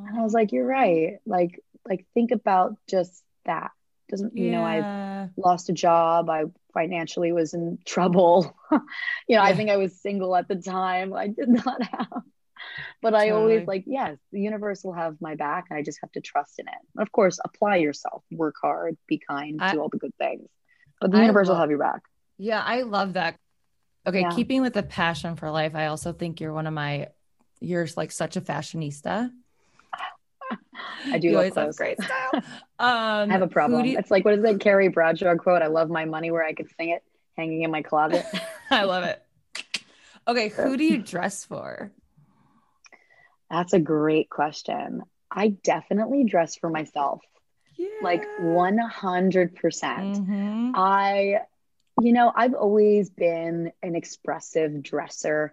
[0.07, 1.19] And I was like, you're right.
[1.27, 3.71] Like, like think about just that.
[4.09, 4.65] Doesn't you know?
[4.65, 5.29] I Yeah.
[5.37, 6.31] lost a job.
[6.31, 8.57] I financially was in trouble.
[8.73, 11.15] you know, I think I was single at the time.
[11.15, 12.23] I did not have.
[13.01, 16.13] But I always like, yes, the universe will have my back, and I just have
[16.13, 16.75] to trust in it.
[16.97, 20.49] And of course, apply yourself, work hard, be kind, I- do all the good things.
[21.01, 22.03] But the I universe will have your back.
[22.39, 23.37] Yeah, I love that.
[24.07, 24.31] Okay, Yeah.
[24.31, 27.09] keeping with the passion for life, I also think you're one of my
[27.61, 29.31] you're like such a fashionista.
[31.13, 31.77] I do You love clothes.
[31.77, 32.43] great style.
[32.81, 33.85] Um I have a problem.
[33.87, 35.63] you- it's like what is that Carrie Bradshaw quote?
[35.63, 37.03] I love my money where I could sing it
[37.37, 38.25] hanging in my closet.
[38.71, 39.21] I love it.
[40.29, 41.91] Okay, who do you dress for?
[43.51, 45.03] That's a great question.
[45.31, 47.21] I definitely dress for myself,
[48.03, 49.51] like 100%.
[49.57, 50.73] Mhm.
[50.75, 51.41] I,
[52.01, 55.53] you know, I've always been an expressive dresser.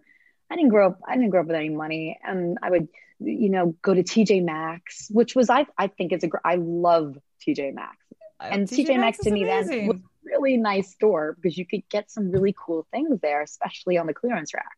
[0.49, 2.19] I didn't grow up, I didn't grow up with any money.
[2.23, 2.87] And I would,
[3.19, 7.17] you know, go to TJ Maxx, which was, I, I think it's a, I love
[7.45, 7.97] TJ Maxx.
[8.39, 9.87] and TJ Maxx to me then amazing.
[9.87, 14.05] was really nice store because you could get some really cool things there, especially on
[14.07, 14.75] the clearance rack.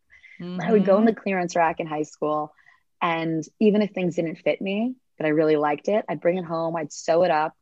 [0.61, 1.07] I would go in Mhm.
[1.07, 2.53] the clearance rack in high school,
[3.01, 6.45] and even if things didn't fit me, but I really liked it, I'd bring it
[6.45, 7.55] home, I'd sew it up,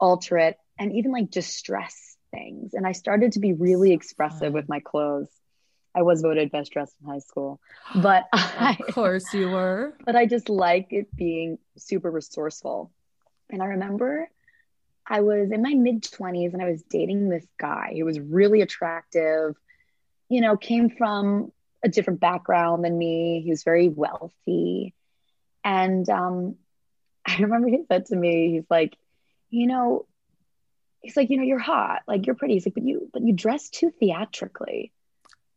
[0.00, 2.74] alter it, and even like distress things.
[2.74, 5.28] And I started to be really expressive with my clothes.
[5.94, 7.60] I was voted best dressed in high school,
[7.94, 9.94] but I, Of course you were.
[10.04, 12.90] but I just like it being super resourceful.
[13.50, 14.28] And I remember
[15.06, 17.90] I was in my mid 20s and I was dating this guy.
[17.92, 19.56] He was really attractive,
[20.28, 21.52] you know, came from
[21.82, 23.42] a different background than me.
[23.42, 24.94] He was very wealthy.
[25.64, 26.56] And um,
[27.26, 28.96] I remember he said to me, he's like,
[29.50, 30.06] you know,
[31.00, 32.54] he's like, you know, you're hot, like you're pretty.
[32.54, 34.92] He's like, but you, but you dress too theatrically.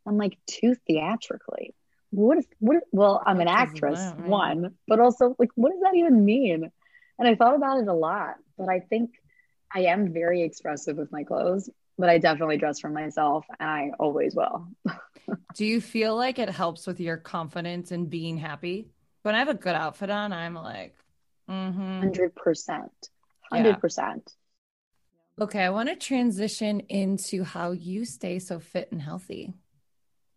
[0.05, 1.73] I'm like, too theatrically.
[2.11, 2.83] What is what?
[2.91, 4.29] Well, I'm an actress, that mean?
[4.29, 6.71] one, but also like, what does that even mean?
[7.17, 9.11] And I thought about it a lot, but I think
[9.73, 11.69] I am very expressive with my clothes.
[11.97, 14.67] But I definitely dress for myself, and I always will.
[15.55, 18.89] Do you feel like it helps with your confidence and being happy?
[19.21, 20.95] When I have a good outfit on, I'm like,
[21.49, 21.99] mm-hmm.
[21.99, 22.91] Hundred percent,
[23.49, 24.29] hundred percent.
[25.39, 29.53] Okay, I want to transition into how you stay so fit and healthy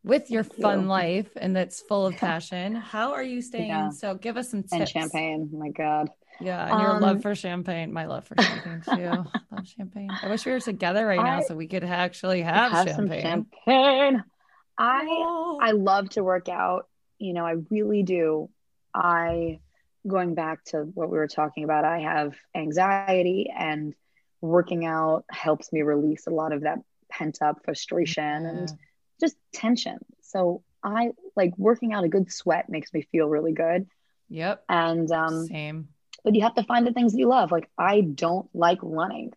[0.05, 0.87] with your Thank fun you.
[0.89, 2.75] life and that's full of passion.
[2.75, 3.69] How are you staying?
[3.69, 3.91] Yeah.
[3.91, 4.73] So give us some tips.
[4.73, 6.11] And champagne, my God.
[6.41, 7.93] Yeah, and your love Um, for champagne.
[7.93, 9.07] My love for champagne too.
[9.51, 10.09] love champagne.
[10.23, 13.23] I wish we were together right now so we could actually have, some champagne.
[13.67, 14.25] champagne.
[14.79, 15.59] I Oh.
[15.61, 16.87] I love to work out.
[17.19, 18.51] You know, I really do.
[18.95, 19.59] I
[20.07, 23.95] going back to what we were talking about, I have anxiety and
[24.41, 26.79] working out helps me release a lot of that
[27.11, 28.75] pent up frustration and Yeah.
[29.21, 29.99] Just tension.
[30.23, 33.87] So I like working out a good sweat makes me feel really good.
[34.29, 34.65] Yep.
[34.69, 35.89] And um Same.
[36.25, 37.51] but you have to find the things that you love.
[37.51, 39.33] Like I don't like running.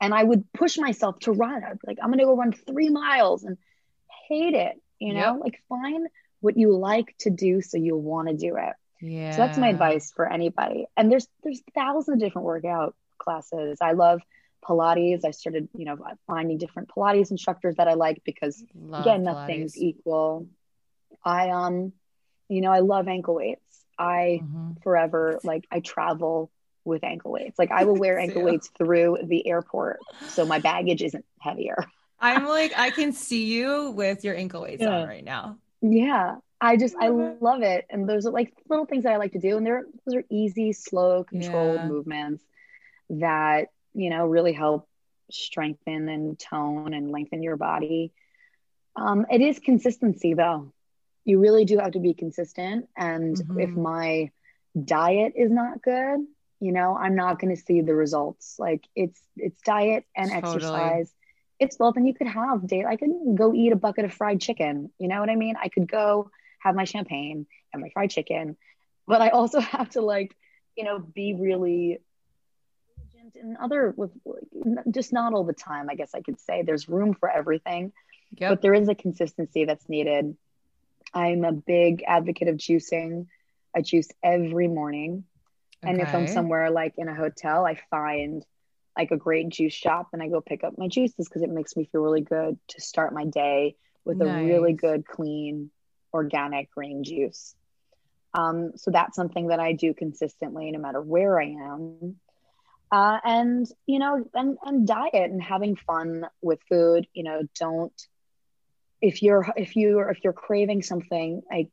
[0.00, 1.62] And I would push myself to run.
[1.62, 3.56] I'd be like, I'm gonna go run three miles and
[4.28, 4.80] hate it.
[4.98, 5.40] You know, Yep.
[5.44, 6.08] like find
[6.40, 8.72] what you like to do so you'll want to do it.
[9.00, 9.30] Yeah.
[9.32, 10.86] So that's my advice for anybody.
[10.96, 13.78] And there's there's thousands of different workout classes.
[13.80, 14.20] I love
[14.62, 15.24] Pilates.
[15.24, 15.96] I started, you know,
[16.26, 19.82] finding different Pilates instructors that I like because Love again, nothing's Pilates.
[19.82, 20.46] equal.
[21.24, 21.92] I um,
[22.48, 23.84] you know, I love ankle weights.
[23.98, 24.82] I Mhm.
[24.82, 26.50] forever like I travel
[26.84, 27.58] with ankle weights.
[27.58, 31.76] Like I will wear ankle weights through the airport so my baggage isn't heavier.
[32.18, 34.90] I'm like, I can see you with your ankle weights Yeah.
[35.00, 35.58] on right now.
[35.80, 36.36] Yeah.
[36.60, 37.42] I just I Love it.
[37.42, 37.86] love it.
[37.90, 39.56] And those are like little things that I like to do.
[39.56, 41.88] And they're those are easy, slow, controlled Yeah.
[41.88, 42.44] movements
[43.10, 44.88] that, you know, really help
[45.30, 48.12] strengthen and tone and lengthen your body.
[48.96, 50.72] Um, it is consistency though.
[51.24, 52.88] You really do have to be consistent.
[52.96, 53.76] And if Mhm.
[53.76, 54.30] my
[54.82, 56.20] diet is not good,
[56.60, 58.56] you know, I'm not going to see the results.
[58.58, 60.32] Like it's it's diet and Totally.
[60.32, 61.12] exercise.
[61.58, 62.84] It's both, and you could have day.
[62.84, 64.90] I could go eat a bucket of fried chicken.
[64.98, 65.54] You know what I mean?
[65.62, 68.56] I could go have my champagne and my fried chicken,
[69.06, 70.36] but I also have to like,
[70.76, 71.98] you know, be really
[73.34, 74.10] in other with
[74.90, 75.88] just not all the time.
[75.90, 77.92] I guess I could say there's room for everything
[78.38, 78.48] Yep.
[78.50, 80.36] but there is a consistency that's needed.
[81.12, 83.26] I'm a big advocate of juicing.
[83.76, 85.24] I juice every morning.
[85.82, 88.44] And if I'm somewhere like in a hotel, I find
[88.96, 91.76] like a great juice shop and I go pick up my juices because it makes
[91.76, 95.70] me feel really good to start my day with a really good, clean,
[96.12, 97.54] organic green juice.
[98.34, 102.16] Um, so that's something that I do consistently no matter where I am.
[102.92, 107.06] Uh, and you know, and and diet and having fun with food.
[107.14, 107.92] You know, don't
[109.00, 111.70] if you're if you are if you're craving something, like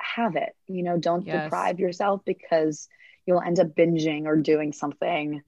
[0.00, 0.54] have it.
[0.68, 1.42] You know, don't Yes.
[1.44, 2.88] deprive yourself because
[3.26, 5.42] you'll end up binging or doing something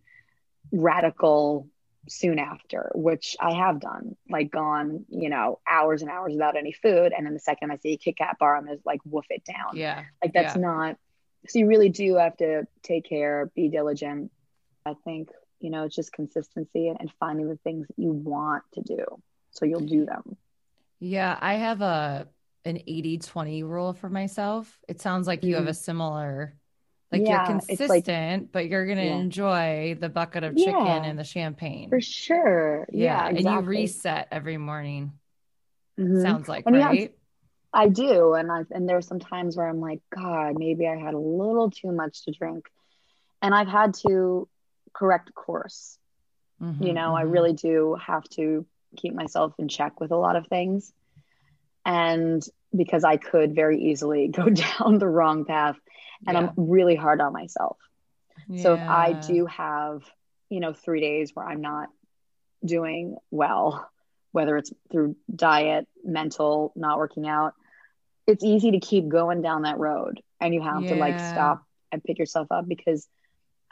[0.72, 1.68] radical
[2.08, 6.72] soon after, which I have done, like gone, you know, hours and hours without any
[6.72, 7.12] food.
[7.16, 9.44] And then the second I see a Kit Kat bar, I'm just like, woof it
[9.44, 9.76] down.
[9.76, 10.04] Yeah.
[10.22, 10.60] Like that's Yeah.
[10.62, 10.96] not,
[11.48, 14.30] so you really do have to take care, be diligent.
[14.86, 18.82] I think, you know, it's just consistency and, finding the things that you want to
[18.82, 19.04] do.
[19.50, 20.36] So you'll do them.
[21.00, 22.28] Yeah, I have a
[22.66, 24.78] an 80-20 rule for myself.
[24.88, 25.68] It sounds like you have Mhm.
[25.68, 26.54] a similar
[27.12, 29.16] like Yeah, you're it's like- consistent, but you're gonna Yeah.
[29.16, 31.04] enjoy the bucket of chicken Yeah.
[31.04, 31.88] and the champagne.
[31.88, 32.88] For sure.
[32.90, 33.28] Yeah.
[33.28, 35.12] And you reset every morning.
[35.96, 36.22] Mhm.
[36.22, 37.14] Sounds like, And right?
[37.72, 38.32] I do.
[38.34, 41.70] And I and there's some times where I'm like, God, maybe I had a little
[41.70, 42.68] too much to drink.
[43.42, 44.48] And I've had to
[44.94, 45.98] correct course.
[46.78, 47.34] you Mhm, know i mhm.
[47.34, 50.92] really do have to keep myself in check with a lot of things
[51.84, 52.42] and
[52.76, 55.76] because i could very easily go down the wrong path
[56.26, 56.42] and Yeah.
[56.42, 57.76] i'm really hard on myself
[58.56, 60.02] so if i do have
[60.50, 61.88] you know 3 days where i'm not
[62.64, 63.88] doing well
[64.32, 67.52] whether it's through diet mental not working out
[68.26, 72.02] it's easy to keep going down that road and you have to like stop and
[72.04, 73.08] pick yourself up because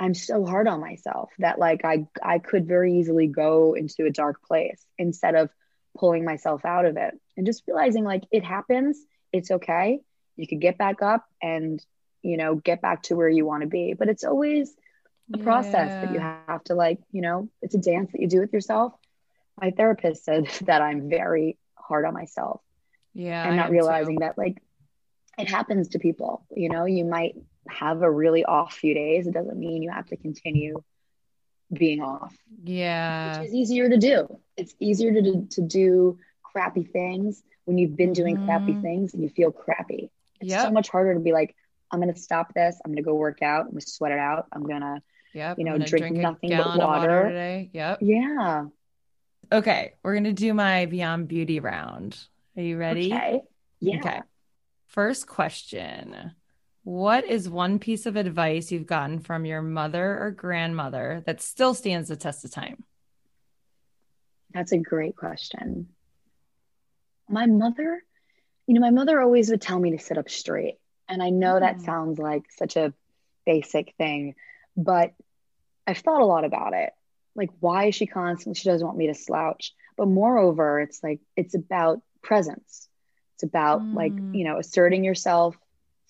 [0.02, 4.10] I'm so hard on myself that like I I could very easily go into a
[4.10, 5.50] dark place instead of
[5.98, 8.98] pulling myself out of it and just realizing like it happens,
[9.32, 10.00] it's okay.
[10.36, 11.84] You could get back up and
[12.22, 14.74] you know get back to where you want to be, but it's always
[15.34, 18.40] a process that you have to like, you know, it's a dance that you do
[18.40, 18.76] with yourself.
[19.50, 22.60] My therapist said that I'm very hard on myself
[23.14, 23.78] Yeah, and not am too.
[23.78, 24.62] realizing that like
[25.38, 27.34] it happens to people you know you might
[27.68, 30.82] have a really off few days it doesn't mean you have to continue
[31.72, 33.38] being off Yeah.
[33.40, 37.96] which is easier to do it's easier to do, to do crappy things when you've
[37.96, 38.82] been doing crappy Mhm.
[38.82, 41.54] things and you feel crappy it's so much harder to be like
[41.90, 44.12] i'm going to stop this i'm going to go work out i'm going to sweat
[44.12, 45.00] it out i'm going to
[45.34, 45.58] Yep.
[45.58, 47.28] you know, drink a nothing but of water.
[47.28, 47.70] today.
[47.72, 47.98] Yep.
[48.02, 48.64] yeah
[49.50, 52.18] Okay, we're gonna do my Beyond Beauty round.
[52.56, 53.12] Are you ready?
[53.12, 53.40] okay
[53.80, 54.20] yeah Okay.
[54.88, 56.32] First question.
[56.84, 61.74] What is one piece of advice you've gotten from your mother or grandmother that still
[61.74, 62.84] stands the test of time?
[64.52, 65.88] That's a great question.
[67.28, 68.02] My mother,
[68.66, 70.78] you know, my mother always would tell me to sit up straight.
[71.08, 71.84] And I know that Mm.
[71.84, 72.92] sounds like such a
[73.46, 74.34] basic thing,
[74.76, 75.14] but
[75.86, 76.92] I've thought a lot about it.
[77.34, 78.56] Like, why is she constant?
[78.56, 79.72] She doesn't want me to slouch.
[79.96, 82.88] But moreover, it's like, it's about presence.
[83.36, 84.34] It's about like, Mm.
[84.34, 85.56] you know, asserting yourself.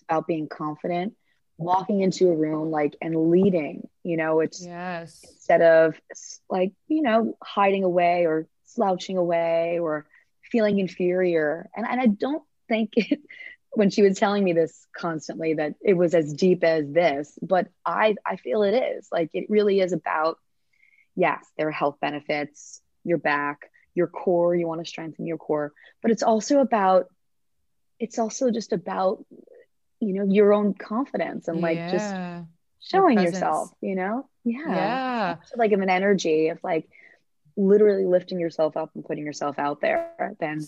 [0.03, 1.15] It's about being confident,
[1.59, 5.25] walking into a room like and leading, you know, it's Yes.
[5.25, 6.01] instead of
[6.51, 10.07] like you know hiding away or slouching away or
[10.51, 13.21] feeling inferior and, and i don't think it
[13.71, 17.69] when she was telling me this constantly that it was as deep as this but
[17.85, 20.39] i i feel it is like it really is about
[21.17, 25.73] yes there are health benefits your back your core you want to strengthen your core
[26.03, 27.07] but it's also about
[27.99, 29.25] it's also just about
[30.03, 32.15] you know your own confidence and like just
[32.81, 33.35] showing presence.
[33.35, 34.29] yourself, you know?
[34.45, 34.69] Yeah.
[34.69, 35.37] Yeah.
[35.47, 36.89] So like of an energy of like
[37.57, 40.61] literally lifting yourself up and putting yourself out there than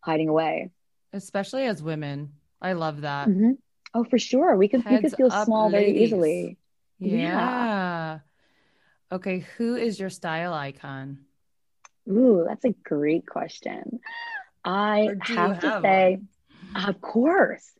[0.00, 0.70] hiding away.
[1.12, 2.32] Especially as women.
[2.62, 3.28] I love that.
[3.28, 3.58] Mhm.
[3.94, 4.56] Oh, for sure.
[4.56, 6.56] We could we could feel small very easily.
[6.98, 7.16] Yeah.
[7.16, 8.18] Yeah.
[9.10, 11.20] Okay, who is your style icon?
[12.08, 14.00] Ooh, that's a great question.
[14.64, 16.18] I you have to have say,
[16.74, 17.70] of course,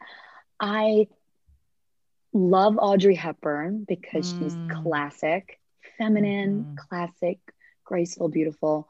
[0.61, 1.09] I
[2.33, 4.69] love Audrey Hepburn because she's Mm.
[4.83, 5.61] classic,
[5.97, 6.77] feminine, Mhm.
[6.77, 7.39] classic,
[7.85, 8.89] graceful, beautiful.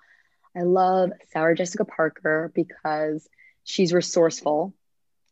[0.57, 3.29] I love Sarah Jessica Parker because
[3.65, 4.75] she's resourceful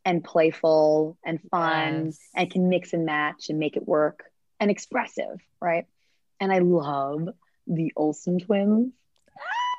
[0.05, 2.29] and playful and fun Yes.
[2.35, 5.85] and can mix and match and make it work and expressive, right?
[6.39, 7.29] And I love
[7.67, 8.93] the Olsen twins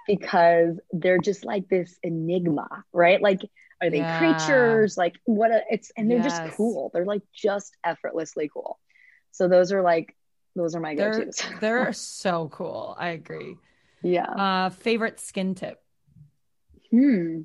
[0.06, 3.20] because they're just like this enigma, right?
[3.20, 3.40] Like,
[3.80, 4.18] are they Yeah.
[4.18, 4.96] creatures?
[4.96, 5.50] Like, what?
[5.50, 6.38] A, it's and they're Yes.
[6.40, 6.90] just cool.
[6.92, 8.78] They're like just effortlessly cool.
[9.32, 10.14] So those are like
[10.56, 11.42] those are my They're go-tos.
[11.60, 12.96] they're so cool.
[12.98, 13.56] I agree.
[14.02, 14.24] yeah.
[14.26, 15.80] Uh favorite skin tip.
[16.90, 17.42] Hmm.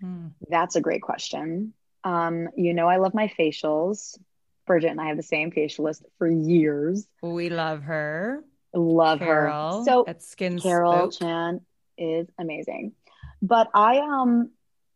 [0.00, 0.28] Hmm.
[0.48, 1.72] That's a great question.
[2.04, 4.18] Um, you know, I love my facials.
[4.66, 7.06] Bridgett and I have the same facialist for years.
[7.20, 8.44] We love her.
[8.74, 9.84] Love Carol her.
[9.84, 11.18] So at Skin Carol Spook.
[11.20, 11.60] Chan
[11.98, 12.92] is amazing.
[13.40, 14.50] But I um,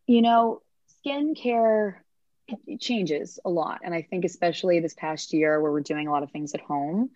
[0.07, 0.63] you know,
[1.07, 1.97] skincare
[2.49, 3.81] it- it changes a lot.
[3.83, 6.61] And I think especially this past year where we're doing a lot of things at
[6.61, 7.11] home,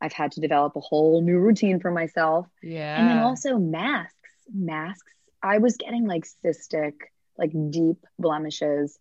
[0.00, 2.48] I've had to develop a whole new routine for myself.
[2.62, 2.98] Yeah.
[2.98, 4.14] And then also masks.
[4.50, 5.12] Masks.
[5.42, 6.94] I was getting like cystic,
[7.36, 8.98] like deep blemishes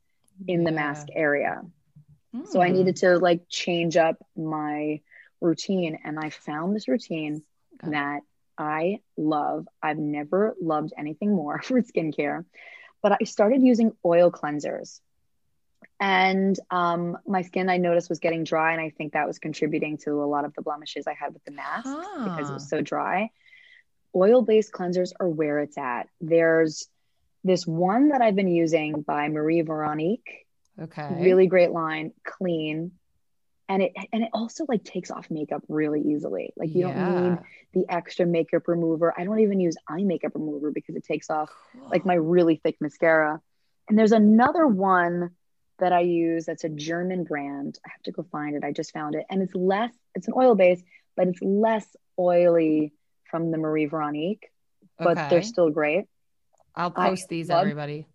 [0.48, 1.62] in the mask area.
[2.46, 2.76] So I Hmm.
[2.76, 5.00] needed to like change up my
[5.40, 5.98] routine.
[6.04, 7.42] And I found this routine
[7.84, 8.22] that
[8.58, 9.66] I love.
[9.82, 12.44] I've never loved anything more for skincare,
[13.02, 15.00] but I started using oil cleansers.
[16.00, 19.98] And um, my skin I noticed was getting dry, and I think that was contributing
[20.00, 22.82] to a lot of the blemishes I had with the masks because it was so
[22.82, 23.32] dry.
[24.16, 26.08] Oil based cleansers are where it's at.
[26.22, 26.88] There's
[27.44, 30.46] this one that I've been using by Marie Veronique
[30.82, 31.16] Okay.
[31.22, 32.92] really great line clean
[33.70, 36.52] and it and it also like takes off makeup really easily.
[36.58, 37.38] Like you don't need
[37.74, 39.14] the extra makeup remover.
[39.18, 41.50] I don't even use eye makeup remover because it takes off
[41.92, 43.40] like my really thick mascara.
[43.88, 45.32] And there's another one
[45.80, 47.80] that i use that's a german brand.
[47.86, 48.64] I have to go find it.
[48.66, 49.26] I just found it.
[49.30, 50.82] And it's less it's an oil base
[51.16, 51.86] but it's less
[52.18, 52.92] oily
[53.30, 54.48] from the marie veronique
[54.98, 55.28] but Okay.
[55.30, 56.06] they're still great.
[56.76, 58.08] I'll I post these, love- everybody.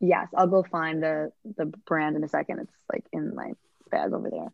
[0.00, 2.60] Yes, I'll go find the the brand in a second.
[2.60, 3.52] It's like in my
[3.90, 4.52] bag over there.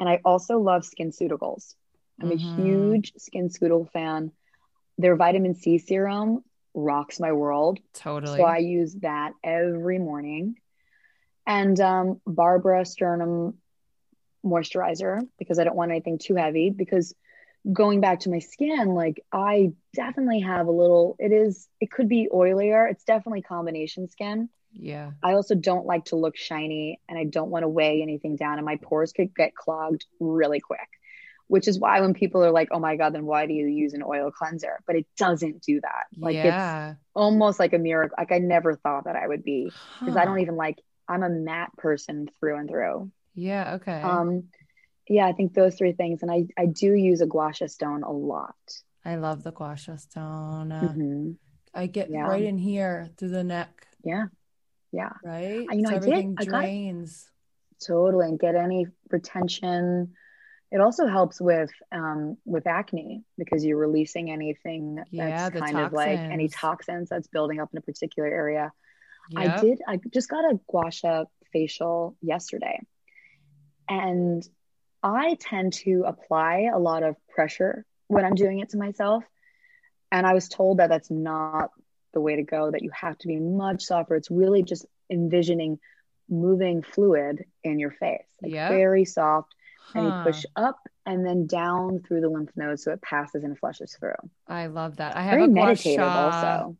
[0.00, 1.74] And I also love SkinCeuticals.
[2.20, 2.32] I'm Mhm.
[2.32, 4.32] a huge SkinCeutical fan.
[4.96, 6.44] Their vitamin C serum
[6.74, 7.80] rocks my world.
[7.92, 8.36] Totally.
[8.36, 10.56] So I use that every morning.
[11.46, 13.58] And um, Barbara Sturm
[14.44, 16.70] moisturizer because I don't want anything too heavy.
[16.70, 17.14] Because
[17.72, 22.08] going back to my skin, like I definitely have a little, it is, it could
[22.08, 22.90] be oilier.
[22.90, 24.48] It's definitely combination skin.
[24.72, 25.12] Yeah.
[25.22, 28.58] I also don't like to look shiny and I don't want to weigh anything down,
[28.58, 30.88] and my pores could get clogged really quick.
[31.48, 33.94] Which is why when people are like, oh my God, then why do you use
[33.94, 34.80] an oil cleanser?
[34.86, 36.04] But it doesn't do that.
[36.18, 38.16] Like it's almost like a miracle.
[38.18, 40.76] Like I never thought that I would be because I don't even like,
[41.08, 43.10] I'm a matte person through and through.
[43.34, 43.76] Yeah.
[43.76, 44.02] Okay.
[44.02, 44.44] Um,
[45.08, 46.20] yeah, I think those three things.
[46.22, 48.54] And I, I do use a gua sha stone a lot.
[49.04, 50.70] I love the gua sha stone.
[50.70, 51.36] Uh, Mhm.
[51.72, 52.26] I get Yeah.
[52.26, 54.26] right in here through the neck, Yeah.
[54.92, 55.12] Yeah.
[55.24, 55.66] right?
[55.70, 57.30] I- you know, so I did- everything I got- drains.
[57.86, 60.12] totally and get any retention
[60.72, 65.78] it also helps with um with acne because you're releasing anything that's Yeah, the kind
[65.78, 66.60] of like any toxins.
[66.60, 68.72] toxins that's building up in a particular area
[69.36, 72.80] i did i just got a gua sha facial yesterday
[73.88, 74.42] and
[75.04, 79.22] i tend to apply a lot of pressure when i'm doing it to myself
[80.10, 81.70] and i was told that that's not
[82.12, 85.78] the way to go that you have to be much softer it's really just envisioning
[86.28, 88.70] moving fluid in your face like Yep.
[88.70, 89.54] very soft
[89.94, 93.58] and you push up and then down through the lymph nodes so it passes and
[93.58, 94.12] flushes through
[94.46, 95.16] I love that.
[95.16, 96.76] I have very a meditative also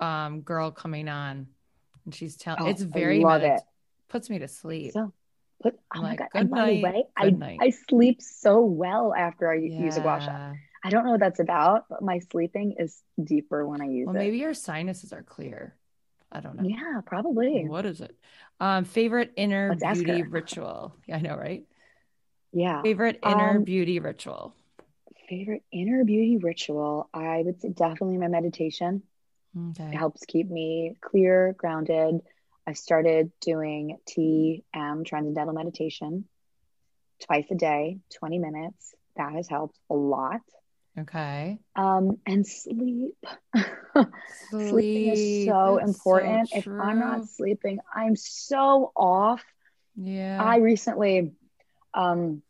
[0.00, 1.48] um girl coming on,
[2.04, 3.62] and she's telling Oh, it's I very love medit- it.
[4.08, 4.92] puts me to sleep.
[4.92, 5.12] so
[5.60, 7.58] but oh I'm my like, god good and by the night, way i night.
[7.60, 10.54] i sleep so well after i use a gua sha Yeah.
[10.84, 14.06] I don't know what that's about but my sleeping is deeper when i use it.
[14.06, 15.74] Well, it maybe your sinuses are clear.
[16.30, 16.64] I don't know.
[16.64, 18.16] yeah probably What is it?
[18.60, 20.94] Um, favorite inner Let's beauty ritual.
[21.06, 21.64] Yeah, I know, right?
[22.52, 24.54] yeah Favorite inner Um, beauty ritual.
[25.28, 29.02] favorite inner beauty ritual i would say definitely my meditation
[29.70, 29.88] Okay.
[29.92, 32.20] It helps keep me clear, grounded.
[32.66, 36.26] I started doing TM, transcendental meditation,
[37.26, 38.94] twice a day, 20 minutes.
[39.16, 40.42] that has helped a lot.
[40.98, 41.58] Okay.
[41.76, 43.14] Um, and sleep.
[44.50, 46.50] Sleeping is so It's important.
[46.52, 49.44] if I'm not sleeping, I'm so off.
[49.96, 50.42] Yeah.
[50.42, 51.32] I recently,
[51.94, 52.42] um,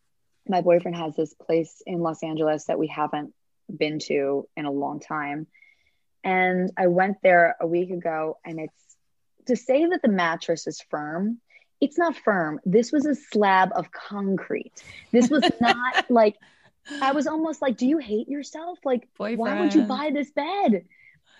[0.46, 3.34] my boyfriend has this place in Los Angeles that we haven't
[3.74, 5.46] been to in a long time.
[6.24, 8.96] And I went there a week ago, and it's
[9.46, 11.40] to say that the mattress is firm,
[11.80, 12.60] it's not firm.
[12.64, 14.72] This was a slab of concrete.
[15.12, 16.36] This was not like,
[17.02, 18.78] I was almost like, do you hate yourself?
[18.84, 20.84] Like, why would you buy this bed?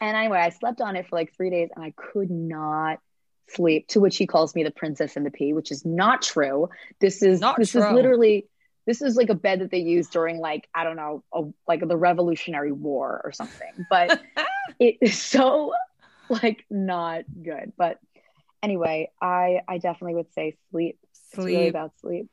[0.01, 3.01] And anyway, I slept on it for like three days and I could not
[3.49, 3.89] sleep.
[3.89, 6.69] To which he calls me the princess and the pea, which is not true.
[7.01, 8.47] This is Not this is literally
[8.87, 11.87] this is like a bed that they used during like I don't know, a, like
[11.87, 13.87] the Revolutionary War or something.
[13.91, 14.21] But
[14.79, 15.75] it is so
[16.29, 17.73] like not good.
[17.77, 17.99] But
[18.63, 20.99] anyway, I I definitely would say sleep.
[21.13, 21.71] It's really Sleep.
[21.71, 22.31] about sleep.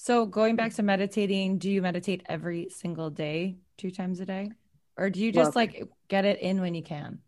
[0.00, 4.52] So going back to meditating, do you meditate every single day, two times a day?
[4.96, 5.56] Or do you just Look.
[5.56, 7.18] like get it in when you can?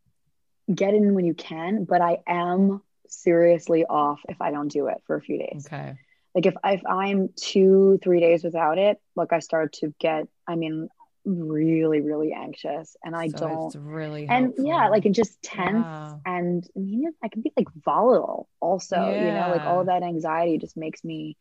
[0.72, 5.02] Get in when you can, but I am seriously off if I don't do it
[5.04, 5.66] for a few days.
[5.66, 5.96] Okay.
[6.32, 10.54] like if, if i'm two three days without it look i start to get i
[10.54, 10.88] mean
[11.24, 15.84] really really anxious and i So don't it's really and yeah like it just tense
[15.84, 16.20] Wow.
[16.24, 20.58] and I mean, i can be like volatile also you know like all that anxiety
[20.58, 21.36] just makes me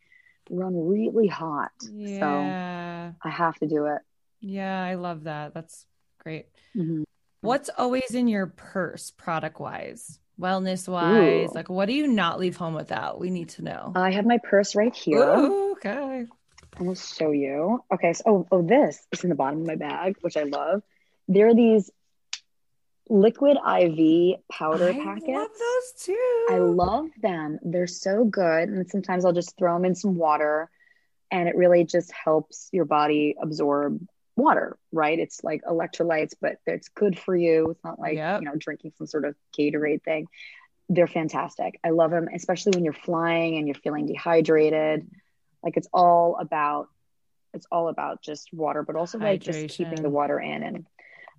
[0.49, 2.27] run really hot so
[3.23, 4.01] i have to do it
[4.41, 5.53] Yeah, I love that.
[5.53, 5.85] That's
[6.23, 6.45] great.
[6.75, 7.03] Mhm.
[7.41, 11.49] What's always in your purse product wise, wellness wise?
[11.49, 11.53] Ooh.
[11.53, 13.19] Like, what do you not leave home without?
[13.19, 13.91] We need to know.
[13.95, 16.25] i have my purse right here Ooh, okay.
[16.79, 17.83] I will show you.
[17.93, 20.83] Okay, so oh, oh, this is in the bottom of my bag, which I love.
[21.27, 21.91] There are these
[23.09, 25.29] liquid IV powder I packets.
[25.29, 26.45] I love those too.
[26.51, 27.59] I love them.
[27.63, 28.69] They're so good.
[28.69, 30.69] And sometimes I'll just throw them in some water
[31.31, 33.99] and it really just helps your body absorb
[34.35, 35.19] water, right?
[35.19, 37.71] It's like electrolytes, but it's good for you.
[37.71, 38.41] It's not like, Yep.
[38.41, 40.27] you know, drinking some sort of Gatorade thing.
[40.87, 41.79] They're fantastic.
[41.83, 45.07] I love them, especially when you're flying and you're feeling dehydrated.
[45.63, 46.87] Like it's all about
[47.53, 50.63] it's all about just water, but also like just keeping the water in.
[50.63, 50.85] And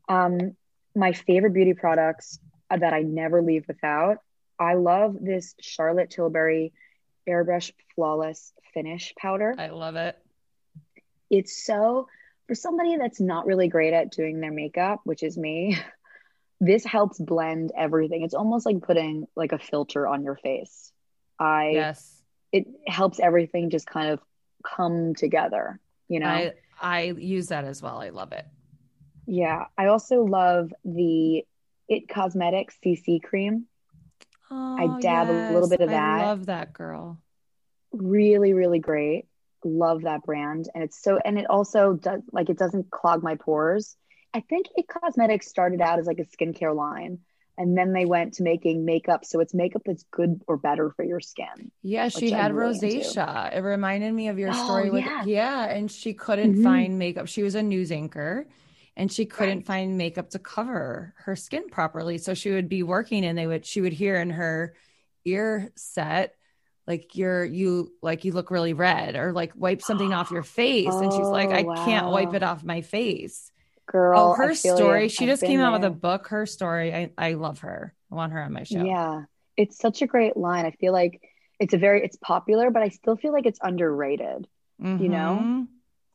[0.09, 0.57] um
[0.95, 2.38] my favorite beauty products
[2.70, 4.18] that I never leave without.
[4.59, 6.72] I love this Charlotte Tilbury
[7.28, 9.55] Airbrush Flawless Finish powder.
[9.59, 10.18] I love it.
[11.30, 12.09] It's so
[12.47, 15.78] for somebody that's not really great at doing their makeup, which is me.
[16.62, 18.20] This helps blend everything.
[18.22, 20.93] It's almost like putting like a filter on your face.
[21.38, 22.22] I Yes.
[22.53, 24.20] it helps everything just kind of
[24.62, 26.26] come together, you know.
[26.26, 27.99] I I use that as well.
[27.99, 28.45] I love it.
[29.31, 31.45] Yeah, I also love the
[31.89, 33.66] It Cosmetics CC cream.
[34.51, 36.20] Oh, dab a little bit of that.
[36.20, 37.18] I love that girl.
[37.93, 39.26] really really great
[39.64, 43.35] love that brand and it's so and it also does like it doesn't clog my
[43.35, 43.97] pores
[44.33, 47.18] i think it cosmetics started out as like a skincare line
[47.59, 51.05] and then they went to making makeup so it's makeup that's good or better for
[51.05, 52.87] your skin Yeah, she had really into.
[53.01, 53.55] rosacea.
[53.55, 55.24] It reminded me of your Oh, story with yeah.
[55.24, 56.62] yeah, and she couldn't Mhm.
[56.62, 57.26] find makeup.
[57.28, 58.47] She was a news anchor
[59.01, 59.66] and she couldn't Right.
[59.66, 62.18] find makeup to cover her skin properly.
[62.18, 64.74] So she would be working and they would she would hear in her
[65.24, 66.34] ear set
[66.86, 70.94] like you're you like you look really red or like wipe something off your face
[71.03, 73.51] and she's like Oh, I can't oh, wipe it off my face.
[73.86, 75.05] girl oh, her story.
[75.05, 75.09] you.
[75.09, 76.28] She I've just came out with a book.
[76.28, 76.94] Her story.
[76.94, 77.94] I, I love her.
[78.11, 78.84] I want her on my show.
[78.84, 79.22] yeah
[79.57, 81.20] it's such a great line i feel like
[81.59, 84.46] it's a very it's popular but i still feel like it's underrated
[84.78, 85.38] you know?
[85.42, 85.62] Mm-hmm.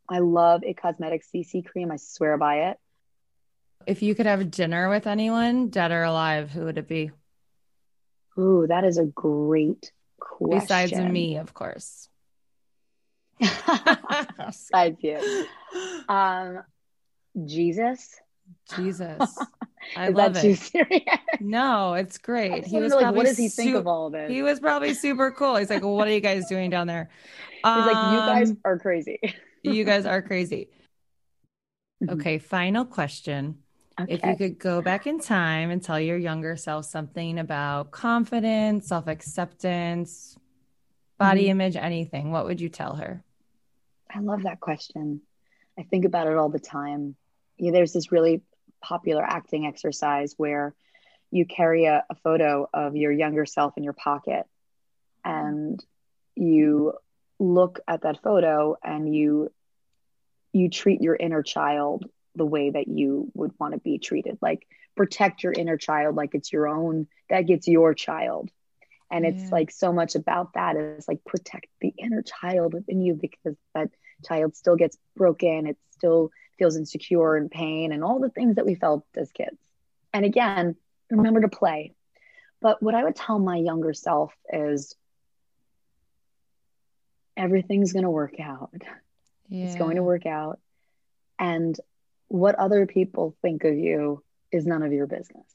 [0.10, 2.78] I love a cosmetic cc cream i swear by it
[3.88, 7.12] If you could have dinner with anyone, dead or alive, who would it be?
[8.38, 12.10] ooh that is a great question Besides me, of course.
[13.40, 15.46] besides you
[16.10, 16.64] um
[17.46, 18.20] jesus
[18.76, 19.38] Jesus.
[19.96, 21.04] I is love that too serious
[21.40, 22.66] No, it's great.
[22.66, 24.94] He was like, probably what does he think of all of this He was probably
[24.94, 25.56] super cool.
[25.58, 27.10] He's like, well, what are you guys doing down there?
[27.64, 29.20] he's like you guys Um, are crazy
[29.72, 30.70] you guys are crazy.
[32.04, 32.14] Mhm.
[32.14, 33.60] Okay, final question.
[34.08, 38.88] If you could go back in time and tell your younger self something about confidence,
[38.88, 40.38] self acceptance,
[41.18, 41.50] body Mhm.
[41.52, 43.24] image, anything, what would you tell her?
[44.14, 45.22] I love that question.
[45.78, 47.16] I think about it all the time.
[47.58, 48.42] You know, there's this really
[48.82, 50.76] popular acting exercise where
[51.32, 54.46] you carry a, a photo of your younger self in your pocket
[55.24, 55.84] and
[56.36, 56.94] you
[57.40, 59.52] look at that photo and you
[60.56, 64.68] you treat your inner child the way that you would want to be treated like
[64.98, 68.50] protect your inner child like it's your own that gets your child
[69.12, 69.64] and it's Yeah.
[69.64, 73.90] like so much about that is like protect the inner child within you because that
[74.26, 78.66] child still gets broken, it still feels insecure and pain and all the things that
[78.66, 79.58] we felt as kids.
[80.14, 80.76] And again,
[81.10, 81.94] remember to play.
[82.62, 84.96] But what I would tell my younger self is
[87.38, 88.72] everything's going to work out.
[89.50, 89.66] Yeah.
[89.66, 90.60] It's going to work out.
[91.40, 91.80] And
[92.28, 95.46] what other people think of you is none of your business.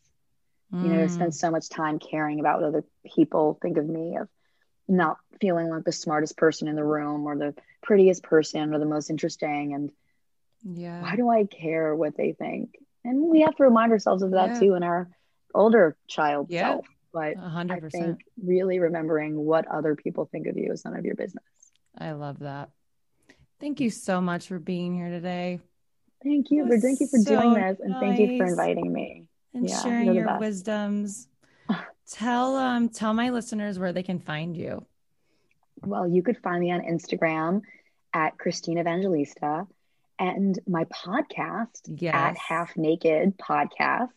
[0.72, 1.10] You know, I Mm.
[1.10, 2.84] spent so much time caring about what other
[3.16, 4.28] people think of me, of
[4.86, 8.84] not feeling like the smartest person in the room or the prettiest person or the
[8.86, 9.74] most interesting.
[9.74, 9.90] And
[10.62, 11.02] yeah.
[11.02, 12.76] why do I care what they think?
[13.04, 14.60] And we have to remind ourselves of that Yeah.
[14.60, 15.08] too in our
[15.54, 16.60] older child Yeah.
[16.74, 16.86] self.
[17.12, 18.18] But A I hundred percent.
[18.18, 21.42] think really remembering what other people think of you is none of your business.
[21.98, 22.70] I love that.
[23.60, 25.60] Thank you so much for being here today
[26.22, 29.24] Thank you for thank you for so doing this and thank you for inviting me.
[29.54, 30.40] and Yeah, sharing your best.
[30.40, 31.28] wisdoms.
[32.10, 34.84] tell um tell my listeners where they can find you.
[35.82, 37.62] Well, you could find me on Instagram
[38.12, 39.66] at Christine Evangelista
[40.18, 44.08] and my podcast at Half Naked Podcast.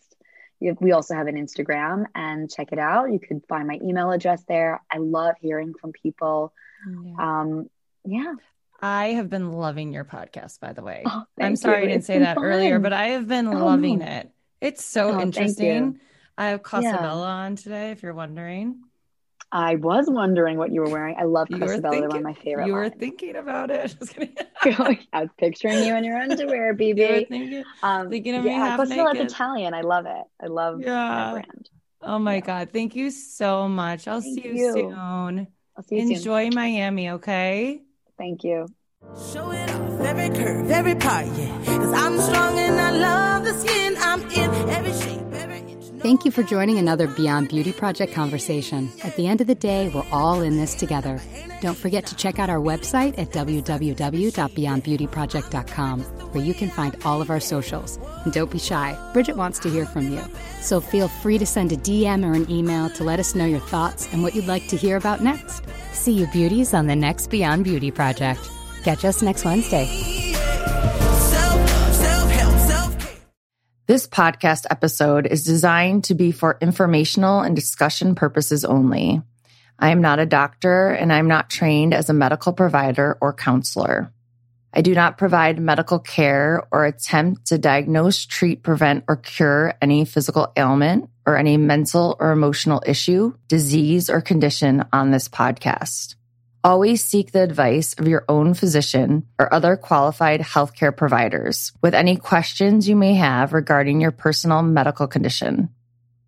[0.60, 3.12] We also have an Instagram and check it out.
[3.12, 4.82] You could find my email address there.
[4.92, 6.54] I love hearing from people.
[6.88, 7.14] Yeah.
[7.18, 7.70] Um,
[8.06, 8.34] yeah.
[8.84, 11.06] I have been loving your podcast, by the way.
[11.06, 11.84] Oh, I'm sorry you.
[11.84, 14.04] I didn't It's say that earlier, but I have been Oh, loving no.
[14.04, 14.32] it.
[14.62, 16.00] It's so Oh, interesting.
[16.38, 17.06] I have Yeah.
[17.24, 18.84] On today, if you're wondering.
[19.54, 21.16] I was wondering what you were wearing.
[21.18, 21.60] I love You.
[21.90, 22.66] They're one of my favorite.
[22.66, 23.00] You were lines.
[23.00, 23.96] thinking about it.
[25.14, 27.28] I was picturing you in your underwear, You BB.
[27.28, 29.20] thinking, Um, thinking of me yeah, half Cosabella's naked.
[29.20, 29.74] Italian.
[29.74, 30.24] I love it.
[30.42, 31.30] I love Yeah.
[31.30, 31.70] brand.
[32.02, 32.42] Oh my Yeah.
[32.42, 32.72] God.
[32.74, 34.08] Thank you so much.
[34.08, 34.58] I'll Thank see you, you.
[34.58, 35.48] soon.
[35.78, 36.32] I'll see you soon.
[36.32, 37.83] Enjoy Miami, okay?
[38.18, 38.68] Thank you.
[39.32, 41.64] Show it off every curve, every part, yeah.
[41.66, 42.58] Cause I'm strong
[46.04, 48.92] Thank you for joining another Beyond Beauty Project conversation.
[49.06, 51.22] At the end of the day, we're all in this together.
[51.62, 57.30] Don't forget to check out our website at www.beyondbeautyproject.com, where you can find all of
[57.30, 57.98] our socials.
[58.26, 60.22] And don't be shy, Bridgett wants to hear from you.
[60.60, 63.62] So feel free to send a DM or an email to let us know your
[63.62, 65.64] thoughts and what you'd like to hear about next.
[65.94, 68.42] See you, beauties, on the next Beyond Beauty Project.
[68.84, 69.86] Catch us next Wednesday.
[73.94, 79.22] This podcast episode is designed to be for informational and discussion purposes only.
[79.78, 84.12] I am not a doctor and I'm not trained as a medical provider or counselor.
[84.74, 90.06] I do not provide medical care or attempt to diagnose, treat, prevent, or cure any
[90.06, 96.16] physical ailment or any mental or emotional issue, disease, or condition on this podcast.
[96.66, 102.16] Always seek the advice of your own physician or other qualified healthcare providers with any
[102.16, 105.68] questions you may have regarding your personal medical condition.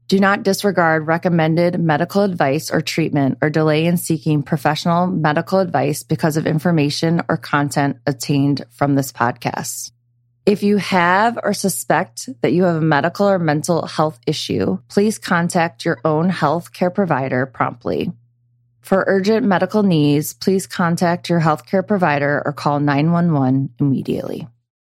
[0.10, 6.04] Do not disregard recommended medical advice or treatment or delay in seeking professional medical advice
[6.04, 9.92] because of information or content obtained from this podcast.
[10.46, 15.18] If you have or suspect that you have a medical or mental health issue, please
[15.18, 18.12] contact your own healthcare provider promptly.
[18.86, 24.48] For urgent medical needs, please contact your healthcare provider or call 911 immediately.